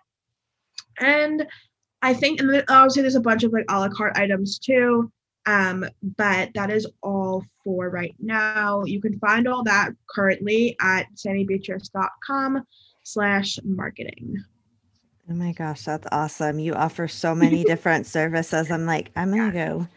And 0.98 1.46
I 2.02 2.14
think, 2.14 2.40
and 2.40 2.52
then 2.52 2.64
obviously 2.68 3.02
there's 3.02 3.14
a 3.14 3.20
bunch 3.20 3.44
of 3.44 3.52
like 3.52 3.64
a 3.68 3.78
la 3.78 3.88
carte 3.88 4.16
items 4.16 4.58
too. 4.58 5.10
Um, 5.46 5.84
but 6.16 6.50
that 6.54 6.70
is 6.70 6.86
all 7.02 7.44
for 7.64 7.90
right 7.90 8.14
now. 8.20 8.84
You 8.84 9.00
can 9.00 9.18
find 9.18 9.48
all 9.48 9.64
that 9.64 9.90
currently 10.08 10.76
at 10.80 11.06
sammibeatrice.com 11.16 12.62
slash 13.04 13.58
marketing. 13.64 14.36
Oh 15.30 15.34
my 15.34 15.52
gosh, 15.52 15.84
that's 15.84 16.06
awesome. 16.12 16.58
You 16.58 16.74
offer 16.74 17.08
so 17.08 17.34
many 17.34 17.64
different 17.72 18.06
services. 18.06 18.70
I'm 18.70 18.86
like, 18.86 19.10
I'm 19.16 19.30
going 19.30 19.52
to 19.52 19.58
yeah. 19.58 19.68
go 19.68 19.88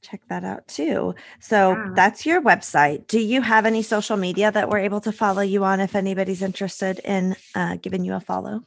check 0.00 0.20
that 0.28 0.44
out 0.44 0.66
too. 0.68 1.14
So 1.40 1.72
yeah. 1.72 1.90
that's 1.94 2.26
your 2.26 2.42
website. 2.42 3.06
Do 3.06 3.20
you 3.20 3.42
have 3.42 3.66
any 3.66 3.82
social 3.82 4.16
media 4.16 4.50
that 4.52 4.68
we're 4.68 4.78
able 4.78 5.00
to 5.02 5.12
follow 5.12 5.42
you 5.42 5.64
on 5.64 5.80
if 5.80 5.94
anybody's 5.94 6.42
interested 6.42 7.00
in 7.04 7.36
uh, 7.54 7.76
giving 7.76 8.04
you 8.04 8.14
a 8.14 8.20
follow? 8.20 8.62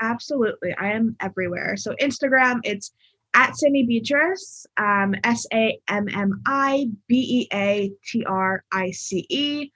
Absolutely. 0.00 0.74
I 0.74 0.92
am 0.92 1.16
everywhere. 1.20 1.76
So 1.76 1.94
Instagram, 2.00 2.60
it's 2.64 2.92
at 3.34 3.54
Sammi 3.54 3.86
Beatrice, 3.86 4.66
um, 4.76 5.14
S 5.24 5.46
A 5.52 5.78
M 5.88 6.08
M 6.08 6.40
I 6.46 6.88
B 7.08 7.48
E 7.50 7.56
A 7.56 7.92
T 8.04 8.24
R 8.24 8.64
I 8.72 8.90
C 8.90 9.26
E, 9.28 9.70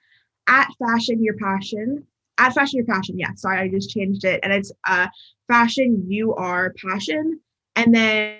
at 0.47 0.67
Fashion 0.79 1.23
Your 1.23 1.35
Passion, 1.35 2.05
at 2.37 2.53
Fashion 2.53 2.77
Your 2.77 2.85
Passion. 2.85 3.19
Yeah, 3.19 3.33
sorry, 3.35 3.59
I 3.59 3.67
just 3.67 3.89
changed 3.89 4.23
it. 4.23 4.39
And 4.43 4.51
it's 4.53 4.71
uh, 4.87 5.07
Fashion 5.47 6.05
You 6.07 6.33
Are 6.35 6.73
Passion. 6.73 7.39
And 7.75 7.93
then 7.93 8.37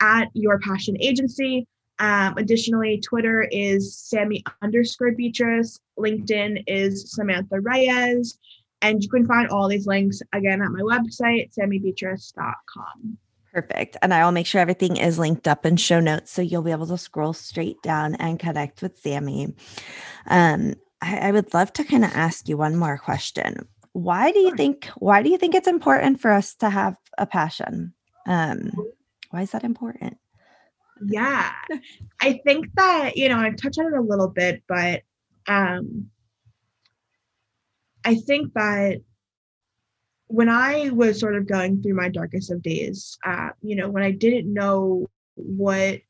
at 0.00 0.28
Your 0.34 0.58
Passion 0.60 0.96
Agency. 1.00 1.66
Um, 1.98 2.34
additionally, 2.36 3.00
Twitter 3.00 3.48
is 3.50 3.96
Sammi 3.96 4.42
underscore 4.62 5.12
Beatrice. 5.12 5.78
LinkedIn 5.98 6.62
is 6.66 7.10
Samantha 7.12 7.60
Reyes. 7.60 8.38
And 8.82 9.02
you 9.02 9.08
can 9.08 9.26
find 9.26 9.48
all 9.48 9.68
these 9.68 9.86
links 9.86 10.20
again 10.32 10.62
at 10.62 10.70
my 10.70 10.80
website, 10.80 11.50
sammibeatrice.com. 11.58 13.18
Perfect. 13.52 13.96
And 14.02 14.14
I 14.14 14.24
will 14.24 14.32
make 14.32 14.46
sure 14.46 14.60
everything 14.60 14.98
is 14.98 15.18
linked 15.18 15.48
up 15.48 15.66
in 15.66 15.76
show 15.76 15.98
notes 15.98 16.30
so 16.30 16.42
you'll 16.42 16.62
be 16.62 16.70
able 16.70 16.86
to 16.86 16.98
scroll 16.98 17.32
straight 17.32 17.82
down 17.82 18.14
and 18.16 18.38
connect 18.38 18.82
with 18.82 19.02
Sammi. 19.02 19.54
Um, 20.26 20.74
I, 21.00 21.18
I 21.18 21.32
would 21.32 21.52
love 21.54 21.72
to 21.74 21.84
kind 21.84 22.04
of 22.04 22.12
ask 22.14 22.48
you 22.48 22.56
one 22.56 22.76
more 22.76 22.98
question. 22.98 23.66
Why 23.92 24.30
do 24.30 24.38
you 24.38 24.54
think 24.54 24.86
why 24.96 25.22
do 25.22 25.30
you 25.30 25.38
think 25.38 25.54
it's 25.54 25.66
important 25.66 26.20
for 26.20 26.30
us 26.30 26.54
to 26.56 26.70
have 26.70 26.96
a 27.16 27.26
passion? 27.26 27.94
Um, 28.26 28.70
why 29.30 29.42
is 29.42 29.50
that 29.52 29.64
important? 29.64 30.18
Yeah. 31.04 31.52
I 32.20 32.40
think 32.44 32.66
that, 32.74 33.16
you 33.16 33.28
know, 33.28 33.38
I've 33.38 33.56
touched 33.56 33.78
on 33.78 33.92
it 33.92 33.98
a 33.98 34.02
little 34.02 34.28
bit, 34.28 34.62
but 34.68 35.02
um 35.46 36.10
I 38.04 38.14
think 38.14 38.54
that 38.54 39.00
when 40.28 40.48
I 40.48 40.90
was 40.90 41.18
sort 41.18 41.36
of 41.36 41.46
going 41.46 41.82
through 41.82 41.94
my 41.94 42.08
darkest 42.08 42.50
of 42.50 42.62
days, 42.62 43.18
uh, 43.24 43.50
you 43.62 43.76
know, 43.76 43.88
when 43.88 44.02
I 44.02 44.10
didn't 44.10 44.52
know 44.52 45.06
what 45.34 46.00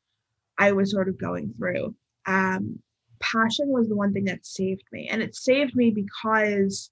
I 0.57 0.73
was 0.73 0.91
sort 0.91 1.07
of 1.07 1.17
going 1.17 1.53
through, 1.57 1.95
um, 2.25 2.79
passion 3.19 3.69
was 3.69 3.87
the 3.87 3.95
one 3.95 4.13
thing 4.13 4.25
that 4.25 4.45
saved 4.45 4.83
me. 4.91 5.07
And 5.09 5.21
it 5.21 5.35
saved 5.35 5.75
me 5.75 5.91
because 5.91 6.91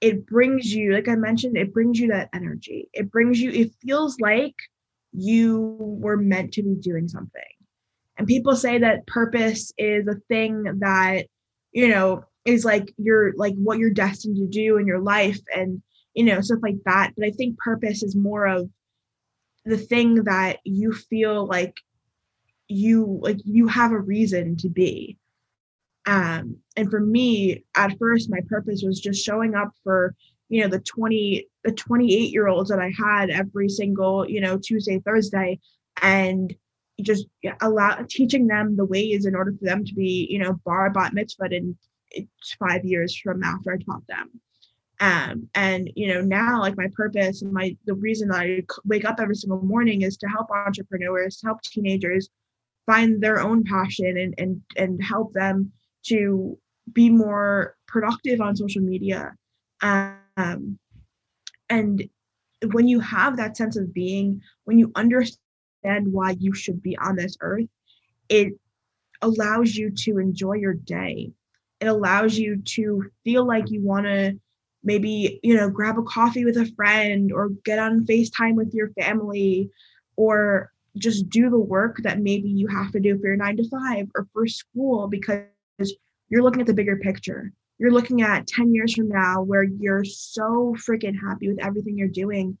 it 0.00 0.26
brings 0.26 0.72
you, 0.72 0.92
like 0.94 1.08
I 1.08 1.16
mentioned, 1.16 1.56
it 1.56 1.72
brings 1.72 1.98
you 1.98 2.08
that 2.08 2.30
energy. 2.32 2.88
It 2.92 3.10
brings 3.10 3.40
you, 3.40 3.50
it 3.50 3.72
feels 3.84 4.20
like 4.20 4.54
you 5.12 5.76
were 5.78 6.16
meant 6.16 6.52
to 6.52 6.62
be 6.62 6.74
doing 6.74 7.08
something. 7.08 7.42
And 8.16 8.26
people 8.26 8.56
say 8.56 8.78
that 8.78 9.06
purpose 9.06 9.72
is 9.78 10.06
a 10.06 10.20
thing 10.28 10.64
that, 10.80 11.26
you 11.72 11.88
know, 11.88 12.24
is 12.44 12.64
like 12.64 12.92
you're 12.96 13.32
like 13.36 13.54
what 13.54 13.78
you're 13.78 13.90
destined 13.90 14.36
to 14.36 14.46
do 14.46 14.76
in 14.78 14.86
your 14.86 15.00
life. 15.00 15.38
And 15.54 15.82
you 16.18 16.24
know, 16.24 16.40
stuff 16.40 16.58
like 16.62 16.82
that. 16.84 17.12
But 17.16 17.26
I 17.26 17.30
think 17.30 17.58
purpose 17.58 18.02
is 18.02 18.16
more 18.16 18.44
of 18.44 18.68
the 19.64 19.78
thing 19.78 20.24
that 20.24 20.58
you 20.64 20.92
feel 20.92 21.46
like 21.46 21.76
you 22.66 23.20
like 23.22 23.38
you 23.44 23.68
have 23.68 23.92
a 23.92 24.00
reason 24.00 24.56
to 24.56 24.68
be. 24.68 25.16
Um, 26.06 26.56
and 26.76 26.90
for 26.90 26.98
me, 26.98 27.64
at 27.76 27.96
first, 28.00 28.30
my 28.30 28.40
purpose 28.48 28.82
was 28.84 28.98
just 28.98 29.24
showing 29.24 29.54
up 29.54 29.70
for 29.84 30.16
you 30.48 30.62
know 30.62 30.68
the 30.68 30.80
20 30.80 31.46
the 31.64 31.72
28 31.72 32.32
year 32.32 32.48
olds 32.48 32.70
that 32.70 32.78
i 32.78 32.90
had 32.96 33.30
every 33.30 33.68
single 33.68 34.28
you 34.28 34.40
know 34.40 34.58
tuesday 34.58 35.00
thursday 35.04 35.58
and 36.02 36.54
just 37.00 37.26
allow 37.60 38.04
teaching 38.08 38.46
them 38.46 38.76
the 38.76 38.84
ways 38.84 39.24
in 39.24 39.34
order 39.34 39.52
for 39.52 39.64
them 39.64 39.84
to 39.84 39.94
be 39.94 40.26
you 40.30 40.38
know 40.38 40.58
bar 40.64 40.90
bat 40.90 41.12
mitzvah 41.12 41.54
in 41.54 41.76
five 42.58 42.84
years 42.84 43.16
from 43.16 43.42
after 43.42 43.72
i 43.72 43.76
taught 43.84 44.06
them. 44.06 44.30
Um, 45.00 45.48
and 45.54 45.88
you 45.94 46.12
know 46.12 46.20
now 46.20 46.60
like 46.60 46.76
my 46.76 46.88
purpose 46.92 47.42
and 47.42 47.52
my 47.52 47.76
the 47.86 47.94
reason 47.94 48.28
that 48.28 48.40
i 48.40 48.62
wake 48.84 49.04
up 49.04 49.20
every 49.20 49.36
single 49.36 49.62
morning 49.62 50.02
is 50.02 50.16
to 50.16 50.26
help 50.26 50.50
entrepreneurs 50.50 51.36
to 51.36 51.46
help 51.46 51.62
teenagers 51.62 52.28
find 52.84 53.22
their 53.22 53.40
own 53.40 53.62
passion 53.62 54.16
and 54.16 54.34
and 54.38 54.60
and 54.76 55.00
help 55.04 55.32
them 55.34 55.70
to 56.06 56.58
be 56.92 57.10
more 57.10 57.76
productive 57.86 58.40
on 58.40 58.56
social 58.56 58.82
media. 58.82 59.34
Um, 59.82 60.16
Um, 60.38 60.78
and 61.68 62.08
when 62.72 62.88
you 62.88 63.00
have 63.00 63.36
that 63.36 63.56
sense 63.56 63.76
of 63.76 63.92
being 63.92 64.40
when 64.64 64.78
you 64.78 64.90
understand 64.94 65.38
why 66.10 66.36
you 66.38 66.54
should 66.54 66.82
be 66.82 66.96
on 66.96 67.16
this 67.16 67.36
earth 67.40 67.68
it 68.28 68.54
allows 69.22 69.74
you 69.74 69.90
to 69.90 70.18
enjoy 70.18 70.54
your 70.54 70.74
day. 70.74 71.32
It 71.80 71.86
allows 71.86 72.36
you 72.36 72.62
to 72.62 73.10
feel 73.24 73.46
like 73.46 73.70
you 73.70 73.82
want 73.82 74.06
to 74.06 74.38
maybe 74.84 75.40
you 75.42 75.56
know 75.56 75.68
grab 75.68 75.98
a 75.98 76.02
coffee 76.02 76.44
with 76.44 76.56
a 76.56 76.70
friend 76.76 77.32
or 77.32 77.48
get 77.64 77.78
on 77.78 78.06
facetime 78.06 78.54
with 78.54 78.72
your 78.72 78.90
family 78.90 79.70
or 80.16 80.72
just 80.96 81.28
do 81.28 81.50
the 81.50 81.58
work 81.58 81.98
that 82.02 82.20
maybe 82.20 82.48
you 82.48 82.66
have 82.68 82.92
to 82.92 83.00
do 83.00 83.18
for 83.18 83.26
your 83.26 83.36
nine 83.36 83.56
to 83.56 83.68
five 83.68 84.08
or 84.14 84.26
for 84.32 84.46
school 84.46 85.08
because 85.08 85.42
you're 86.28 86.42
looking 86.42 86.60
at 86.60 86.66
the 86.66 86.74
bigger 86.74 86.96
picture 86.96 87.52
you're 87.78 87.92
looking 87.92 88.22
at 88.22 88.46
10 88.46 88.74
years 88.74 88.94
from 88.94 89.08
now 89.08 89.42
where 89.42 89.62
you're 89.62 90.04
so 90.04 90.74
freaking 90.76 91.18
happy 91.18 91.48
with 91.48 91.64
everything 91.64 91.96
you're 91.96 92.08
doing 92.08 92.58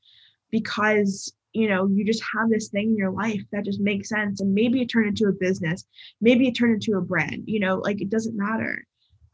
because 0.50 1.32
you 1.52 1.68
know 1.68 1.86
you 1.88 2.04
just 2.04 2.22
have 2.34 2.50
this 2.50 2.68
thing 2.68 2.90
in 2.90 2.96
your 2.96 3.10
life 3.10 3.42
that 3.52 3.64
just 3.64 3.80
makes 3.80 4.08
sense 4.08 4.40
and 4.40 4.54
maybe 4.54 4.82
it 4.82 4.86
turned 4.86 5.08
into 5.08 5.28
a 5.28 5.32
business 5.32 5.84
maybe 6.20 6.46
it 6.46 6.52
turned 6.52 6.74
into 6.74 6.98
a 6.98 7.02
brand 7.02 7.42
you 7.46 7.58
know 7.58 7.76
like 7.78 8.00
it 8.00 8.10
doesn't 8.10 8.36
matter 8.36 8.84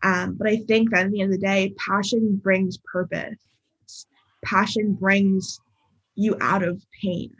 um, 0.05 0.35
but 0.38 0.47
I 0.47 0.57
think 0.57 0.90
that 0.90 1.07
at 1.07 1.11
the 1.11 1.23
end 1.23 1.33
of 1.33 1.40
the 1.40 1.47
day, 1.47 1.75
passion 1.79 2.37
brings 2.37 2.77
purpose. 2.77 3.38
Passion 4.44 4.92
brings 4.92 5.61
you 6.14 6.37
out 6.42 6.62
of 6.62 6.85
pain. 7.03 7.35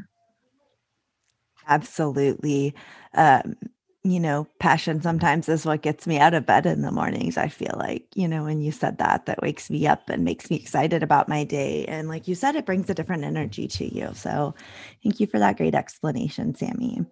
Absolutely. 1.69 2.75
Um, 3.13 3.57
you 4.05 4.21
know, 4.21 4.47
passion 4.59 5.01
sometimes 5.01 5.49
is 5.49 5.65
what 5.65 5.81
gets 5.81 6.07
me 6.07 6.19
out 6.19 6.35
of 6.35 6.45
bed 6.45 6.67
in 6.67 6.83
the 6.83 6.93
mornings. 6.93 7.39
I 7.39 7.49
feel 7.49 7.75
like, 7.79 8.07
you 8.15 8.29
know, 8.29 8.45
when 8.45 8.61
you 8.61 8.71
said 8.71 8.99
that, 8.99 9.25
that 9.25 9.41
wakes 9.41 9.71
me 9.71 9.87
up 9.87 10.11
and 10.11 10.25
makes 10.25 10.51
me 10.51 10.57
excited 10.57 11.03
about 11.03 11.27
my 11.27 11.43
day. 11.43 11.87
And 11.87 12.07
like 12.07 12.29
you 12.29 12.35
said, 12.35 12.55
it 12.55 12.67
brings 12.67 12.91
a 12.91 12.95
different 12.95 13.25
energy 13.25 13.67
to 13.67 13.95
you. 13.95 14.11
So 14.15 14.55
thank 15.03 15.21
you 15.21 15.27
for 15.27 15.39
that 15.39 15.57
great 15.57 15.75
explanation, 15.75 16.53
Sammi. 16.53 17.07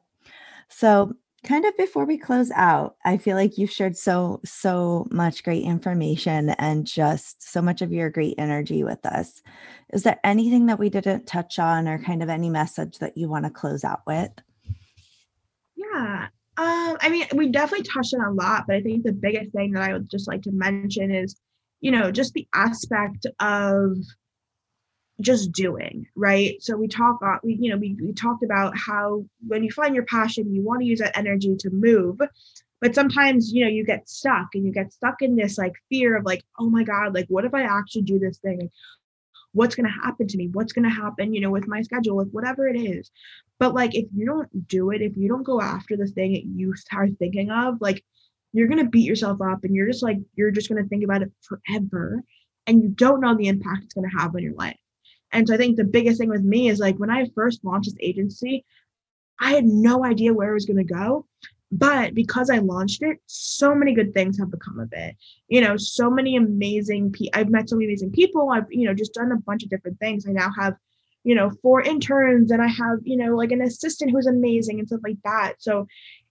So 0.68 1.14
kind 1.44 1.64
of 1.64 1.76
before 1.76 2.04
we 2.04 2.16
close 2.16 2.52
out 2.52 2.94
i 3.04 3.16
feel 3.16 3.36
like 3.36 3.58
you've 3.58 3.70
shared 3.70 3.96
so 3.96 4.40
so 4.44 5.08
much 5.10 5.42
great 5.42 5.64
information 5.64 6.50
and 6.50 6.86
just 6.86 7.42
so 7.42 7.60
much 7.60 7.82
of 7.82 7.92
your 7.92 8.08
great 8.08 8.36
energy 8.38 8.84
with 8.84 9.04
us 9.04 9.42
is 9.92 10.04
there 10.04 10.20
anything 10.22 10.66
that 10.66 10.78
we 10.78 10.88
didn't 10.88 11.26
touch 11.26 11.58
on 11.58 11.88
or 11.88 11.98
kind 11.98 12.22
of 12.22 12.28
any 12.28 12.48
message 12.48 12.98
that 12.98 13.16
you 13.16 13.28
want 13.28 13.44
to 13.44 13.50
close 13.50 13.82
out 13.82 14.02
with 14.06 14.30
yeah 15.74 16.28
um, 16.58 16.96
i 17.00 17.08
mean 17.08 17.26
we 17.34 17.48
definitely 17.48 17.84
touched 17.84 18.14
on 18.14 18.20
a 18.20 18.30
lot 18.32 18.64
but 18.66 18.76
i 18.76 18.80
think 18.80 19.02
the 19.02 19.12
biggest 19.12 19.52
thing 19.52 19.72
that 19.72 19.82
i 19.82 19.92
would 19.92 20.08
just 20.10 20.28
like 20.28 20.42
to 20.42 20.52
mention 20.52 21.10
is 21.10 21.36
you 21.80 21.90
know 21.90 22.10
just 22.10 22.32
the 22.34 22.46
aspect 22.54 23.26
of 23.40 23.96
just 25.20 25.52
doing 25.52 26.06
right? 26.16 26.60
So 26.60 26.76
we 26.76 26.88
talk 26.88 27.20
we 27.42 27.56
you 27.60 27.70
know 27.70 27.76
we, 27.76 27.96
we 28.02 28.12
talked 28.12 28.42
about 28.42 28.76
how 28.76 29.24
when 29.46 29.62
you 29.62 29.70
find 29.70 29.94
your 29.94 30.04
passion 30.04 30.54
you 30.54 30.62
want 30.62 30.80
to 30.80 30.86
use 30.86 30.98
that 30.98 31.16
energy 31.16 31.56
to 31.60 31.70
move 31.70 32.20
but 32.80 32.94
sometimes 32.94 33.52
you 33.52 33.64
know 33.64 33.70
you 33.70 33.84
get 33.84 34.08
stuck 34.08 34.48
and 34.54 34.66
you 34.66 34.72
get 34.72 34.92
stuck 34.92 35.22
in 35.22 35.36
this 35.36 35.58
like 35.58 35.72
fear 35.88 36.16
of 36.16 36.24
like 36.24 36.42
oh 36.58 36.68
my 36.68 36.82
god 36.82 37.14
like 37.14 37.26
what 37.28 37.44
if 37.44 37.54
i 37.54 37.62
actually 37.62 38.02
do 38.02 38.18
this 38.18 38.38
thing 38.38 38.68
what's 39.52 39.74
going 39.74 39.86
to 39.86 40.02
happen 40.02 40.26
to 40.26 40.36
me 40.36 40.48
what's 40.52 40.72
going 40.72 40.88
to 40.88 40.94
happen 40.94 41.34
you 41.34 41.40
know 41.40 41.50
with 41.50 41.68
my 41.68 41.82
schedule 41.82 42.16
with 42.16 42.30
whatever 42.30 42.68
it 42.68 42.76
is. 42.78 43.10
But 43.58 43.74
like 43.74 43.94
if 43.94 44.06
you 44.14 44.26
don't 44.26 44.68
do 44.68 44.90
it 44.90 45.02
if 45.02 45.16
you 45.16 45.28
don't 45.28 45.44
go 45.44 45.60
after 45.60 45.96
the 45.96 46.06
thing 46.06 46.32
that 46.32 46.44
you 46.44 46.74
start 46.74 47.10
thinking 47.18 47.50
of 47.50 47.80
like 47.80 48.04
you're 48.52 48.68
going 48.68 48.84
to 48.84 48.90
beat 48.90 49.06
yourself 49.06 49.40
up 49.40 49.64
and 49.64 49.74
you're 49.74 49.86
just 49.86 50.02
like 50.02 50.18
you're 50.34 50.50
just 50.50 50.68
going 50.68 50.82
to 50.82 50.88
think 50.88 51.04
about 51.04 51.22
it 51.22 51.32
forever 51.42 52.22
and 52.66 52.82
you 52.82 52.88
don't 52.88 53.20
know 53.20 53.36
the 53.36 53.48
impact 53.48 53.84
it's 53.84 53.94
going 53.94 54.08
to 54.08 54.16
have 54.16 54.34
on 54.34 54.42
your 54.42 54.54
life. 54.54 54.76
And 55.32 55.46
so 55.46 55.54
i 55.54 55.56
think 55.56 55.76
the 55.76 55.84
biggest 55.84 56.18
thing 56.18 56.28
with 56.28 56.42
me 56.42 56.68
is 56.68 56.78
like 56.78 56.96
when 56.96 57.10
i 57.10 57.26
first 57.34 57.64
launched 57.64 57.86
this 57.86 57.96
agency 58.00 58.64
i 59.40 59.52
had 59.52 59.64
no 59.64 60.04
idea 60.04 60.34
where 60.34 60.50
it 60.50 60.54
was 60.54 60.66
going 60.66 60.84
to 60.86 60.94
go 60.94 61.26
but 61.72 62.14
because 62.14 62.50
I 62.50 62.58
launched 62.58 63.02
it, 63.02 63.16
so 63.26 63.74
many 63.74 63.94
good 63.94 64.12
things 64.12 64.38
have 64.38 64.50
become 64.50 64.78
of 64.78 64.92
it. 64.92 65.16
You 65.48 65.62
know, 65.62 65.78
so 65.78 66.10
many 66.10 66.36
amazing 66.36 67.12
people. 67.12 67.40
I've 67.40 67.48
met 67.48 67.70
so 67.70 67.76
many 67.76 67.86
amazing 67.86 68.12
people. 68.12 68.50
I've, 68.50 68.70
you 68.70 68.86
know, 68.86 68.92
just 68.92 69.14
done 69.14 69.32
a 69.32 69.38
bunch 69.38 69.62
of 69.62 69.70
different 69.70 69.98
things. 69.98 70.26
I 70.28 70.32
now 70.32 70.50
have, 70.58 70.74
you 71.24 71.34
know, 71.34 71.50
four 71.62 71.80
interns 71.80 72.50
and 72.50 72.60
I 72.60 72.68
have, 72.68 72.98
you 73.04 73.16
know, 73.16 73.34
like 73.34 73.52
an 73.52 73.62
assistant 73.62 74.10
who's 74.10 74.26
amazing 74.26 74.80
and 74.80 74.86
stuff 74.86 75.00
like 75.02 75.16
that. 75.24 75.54
So 75.60 75.86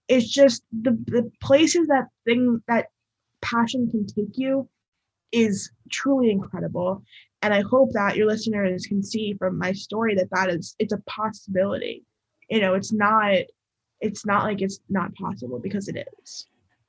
it's 0.06 0.28
just 0.28 0.62
the 0.70 0.92
the 1.06 1.28
places 1.40 1.88
that 1.88 2.06
thing 2.24 2.62
that 2.68 2.86
passion 3.40 3.90
can 3.90 4.06
take 4.06 4.38
you 4.38 4.68
is 5.32 5.72
truly 5.90 6.30
incredible. 6.30 7.02
And 7.40 7.52
I 7.52 7.62
hope 7.62 7.90
that 7.94 8.16
your 8.16 8.28
listeners 8.28 8.86
can 8.86 9.02
see 9.02 9.34
from 9.34 9.58
my 9.58 9.72
story 9.72 10.14
that 10.14 10.30
that 10.30 10.50
is 10.50 10.76
it's 10.78 10.92
a 10.92 11.02
possibility. 11.06 12.04
You 12.48 12.60
know, 12.60 12.74
it's 12.74 12.92
not 12.92 13.38
it's 14.02 14.26
not 14.26 14.44
like 14.44 14.60
it's 14.60 14.80
not 14.88 15.14
possible 15.14 15.58
because 15.58 15.88
it 15.88 16.06
is. 16.22 16.46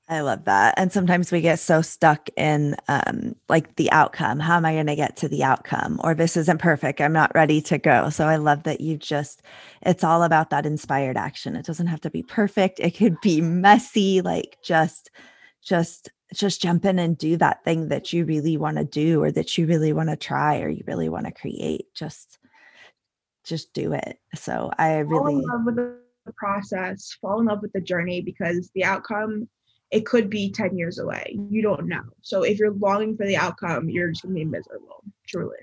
I 0.10 0.20
love 0.20 0.44
that. 0.46 0.74
And 0.76 0.92
sometimes 0.92 1.32
we 1.32 1.40
get 1.40 1.60
so 1.60 1.82
stuck 1.82 2.28
in 2.36 2.76
um, 2.90 3.36
like 3.48 3.78
the 3.78 3.90
outcome. 3.92 4.38
How 4.38 4.58
am 4.58 4.66
I 4.66 4.74
going 4.74 4.88
to 4.88 4.98
get 4.98 5.16
to 5.18 5.30
the 5.30 5.46
outcome? 5.46 6.02
Or 6.04 6.14
this 6.14 6.36
isn't 6.36 6.60
perfect. 6.60 7.00
I'm 7.00 7.14
not 7.14 7.34
ready 7.34 7.62
to 7.62 7.78
go. 7.78 8.10
So 8.10 8.28
I 8.28 8.36
love 8.36 8.64
that 8.64 8.82
you 8.82 8.98
just, 8.98 9.44
it's 9.82 10.04
all 10.04 10.24
about 10.24 10.50
that 10.50 10.66
inspired 10.66 11.16
action. 11.16 11.56
It 11.56 11.66
doesn't 11.66 11.88
have 11.88 12.02
to 12.02 12.10
be 12.10 12.22
perfect. 12.22 12.82
It 12.82 12.98
could 12.98 13.16
be 13.22 13.40
messy, 13.40 14.20
like 14.20 14.58
just, 14.62 15.10
just, 15.62 16.12
just 16.34 16.62
jump 16.62 16.84
in 16.84 17.00
and 17.00 17.18
do 17.18 17.38
that 17.38 17.64
thing 17.64 17.88
that 17.88 18.12
you 18.12 18.26
really 18.26 18.58
want 18.58 18.78
to 18.78 18.84
do 18.84 19.24
or 19.24 19.32
that 19.32 19.58
you 19.58 19.68
really 19.68 19.94
want 19.94 20.10
to 20.10 20.18
try 20.18 20.60
or 20.60 20.68
you 20.68 20.84
really 20.86 21.08
want 21.08 21.28
to 21.28 21.32
create. 21.32 21.86
Just, 21.94 22.40
just 23.46 23.72
do 23.74 23.94
it. 23.94 24.20
So 24.36 24.70
I 24.78 24.98
really 24.98 25.42
the 26.26 26.34
process, 26.34 27.18
fall 27.22 27.40
in 27.40 27.48
love 27.48 27.62
with 27.62 27.74
the 27.74 27.82
journey 27.82 28.22
because 28.22 28.70
the 28.76 28.84
outcome 28.84 29.48
it 29.92 30.08
could 30.08 30.28
be 30.28 30.52
10 30.52 30.76
years 30.76 30.98
away. 30.98 31.38
You 31.52 31.62
don't 31.62 31.88
know. 31.88 32.02
So 32.22 32.42
if 32.42 32.58
you're 32.58 32.74
longing 32.74 33.16
for 33.16 33.28
the 33.28 33.38
outcome, 33.38 33.90
you're 33.90 34.10
just 34.10 34.24
going 34.24 34.34
to 34.34 34.40
be 34.40 34.46
miserable, 34.46 35.04
truly. 35.28 35.58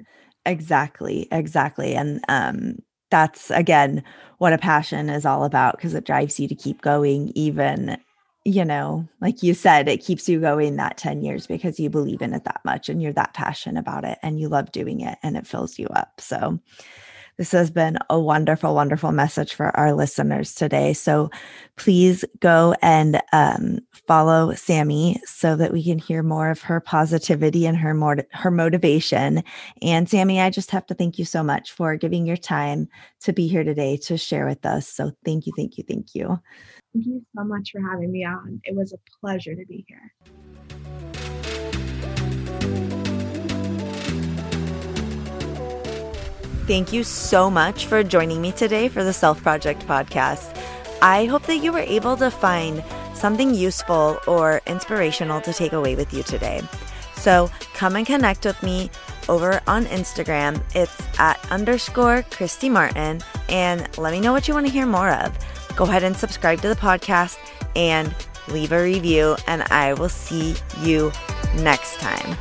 Exactly. 0.47 1.27
Exactly. 1.33 1.95
And 1.97 2.21
um 2.29 2.77
that's 3.11 3.51
again 3.51 4.05
what 4.39 4.53
a 4.53 4.59
passion 4.59 5.11
is 5.11 5.27
all 5.27 5.45
about 5.45 5.77
because 5.77 5.95
it 5.95 6.07
drives 6.07 6.39
you 6.39 6.47
to 6.47 6.55
keep 6.55 6.81
going 6.81 7.33
even 7.35 7.99
you 8.47 8.65
know, 8.65 9.07
like 9.21 9.43
you 9.43 9.53
said, 9.53 9.87
it 9.87 10.03
keeps 10.03 10.27
you 10.27 10.41
going 10.41 10.77
that 10.77 10.97
10 10.97 11.23
years 11.23 11.47
because 11.47 11.79
you 11.79 11.91
believe 11.91 12.23
in 12.23 12.33
it 12.33 12.45
that 12.45 12.63
much 12.65 12.89
and 12.89 13.03
you're 13.03 13.13
that 13.13 13.35
passionate 13.35 13.79
about 13.79 14.05
it 14.05 14.19
and 14.23 14.41
you 14.41 14.49
love 14.49 14.73
doing 14.73 15.03
it 15.03 15.19
and 15.23 15.37
it 15.37 15.47
fills 15.47 15.79
you 15.79 15.87
up. 15.89 16.21
So 16.21 16.59
this 17.41 17.53
has 17.53 17.71
been 17.71 17.97
a 18.11 18.21
wonderful, 18.21 18.75
wonderful 18.75 19.13
message 19.13 19.55
for 19.55 19.75
our 19.75 19.95
listeners 19.95 20.55
today. 20.55 20.93
So 20.93 21.31
please 21.77 22.23
go 22.41 22.75
and 22.83 23.19
um, 23.33 23.79
follow 24.07 24.53
Sammi 24.53 25.19
so 25.25 25.57
that 25.57 25.73
we 25.73 25.83
can 25.83 25.99
hear 25.99 26.23
more 26.23 26.51
of 26.51 26.61
her 26.61 26.81
positivity 26.81 27.65
and 27.65 27.79
her 27.79 27.95
more 27.95 28.19
her 28.33 28.51
motivation. 28.51 29.43
And 29.81 30.07
Sammi, 30.07 30.39
I 30.39 30.51
just 30.51 30.71
have 30.73 30.85
to 30.89 30.95
thank 30.95 31.19
you 31.19 31.25
so 31.25 31.43
much 31.43 31.73
for 31.73 31.97
giving 31.97 32.27
your 32.27 32.37
time 32.37 32.89
to 33.21 33.33
be 33.33 33.49
here 33.49 33.65
today 33.65 33.97
to 34.03 34.19
share 34.19 34.45
with 34.45 34.67
us. 34.67 34.87
So 34.87 35.13
thank 35.25 35.47
you, 35.47 35.55
thank 35.57 35.79
you, 35.79 35.85
thank 35.89 36.15
you. 36.15 36.39
Thank 36.93 37.07
you 37.07 37.25
so 37.35 37.45
much 37.45 37.71
for 37.73 37.81
having 37.81 38.13
me 38.13 38.23
on. 38.23 38.61
It 38.65 38.77
was 38.77 38.93
a 38.93 38.99
pleasure 39.19 39.55
to 39.55 39.65
be 39.65 39.87
here. 39.89 40.13
Thank 46.71 46.93
you 46.93 47.03
so 47.03 47.51
much 47.51 47.87
for 47.87 48.05
joining 48.05 48.41
me 48.41 48.53
today 48.53 48.87
for 48.87 49.03
the 49.03 49.13
Self 49.13 49.43
Project 49.43 49.85
podcast. 49.89 50.57
I 51.03 51.25
hope 51.25 51.43
that 51.47 51.57
you 51.57 51.73
were 51.73 51.81
able 51.81 52.17
to 52.19 52.31
find 52.31 52.85
something 53.13 53.53
useful 53.53 54.21
or 54.29 54.61
inspirational 54.69 55.41
to 55.41 55.53
take 55.53 55.73
away 55.73 55.97
with 55.97 56.15
you 56.15 56.23
today. 56.23 56.63
So 57.17 57.51
come 57.75 57.97
and 57.97 58.07
connect 58.07 58.45
with 58.45 58.63
me 58.63 58.89
over 59.29 59.61
on 59.67 59.87
Instagram. 59.87 60.63
It's 60.77 60.97
at 61.19 61.45
underscore 61.51 62.23
Kristy 62.31 62.71
Martin 62.71 63.21
and 63.49 63.89
let 63.99 64.13
me 64.13 64.21
know 64.21 64.33
what 64.33 64.47
you 64.47 64.55
want 64.55 64.67
to 64.69 64.73
hear 64.73 64.87
more 64.87 65.11
of. 65.11 65.37
Go 65.75 65.83
ahead 65.83 66.05
and 66.05 66.17
subscribe 66.17 66.61
to 66.61 66.69
the 66.69 66.77
podcast 66.77 67.37
and 67.75 68.15
leave 68.47 68.71
a 68.71 68.81
review, 68.81 69.37
and 69.49 69.65
I 69.73 69.95
will 69.95 70.09
see 70.09 70.55
you 70.79 71.11
next 71.57 71.99
time. 71.99 72.37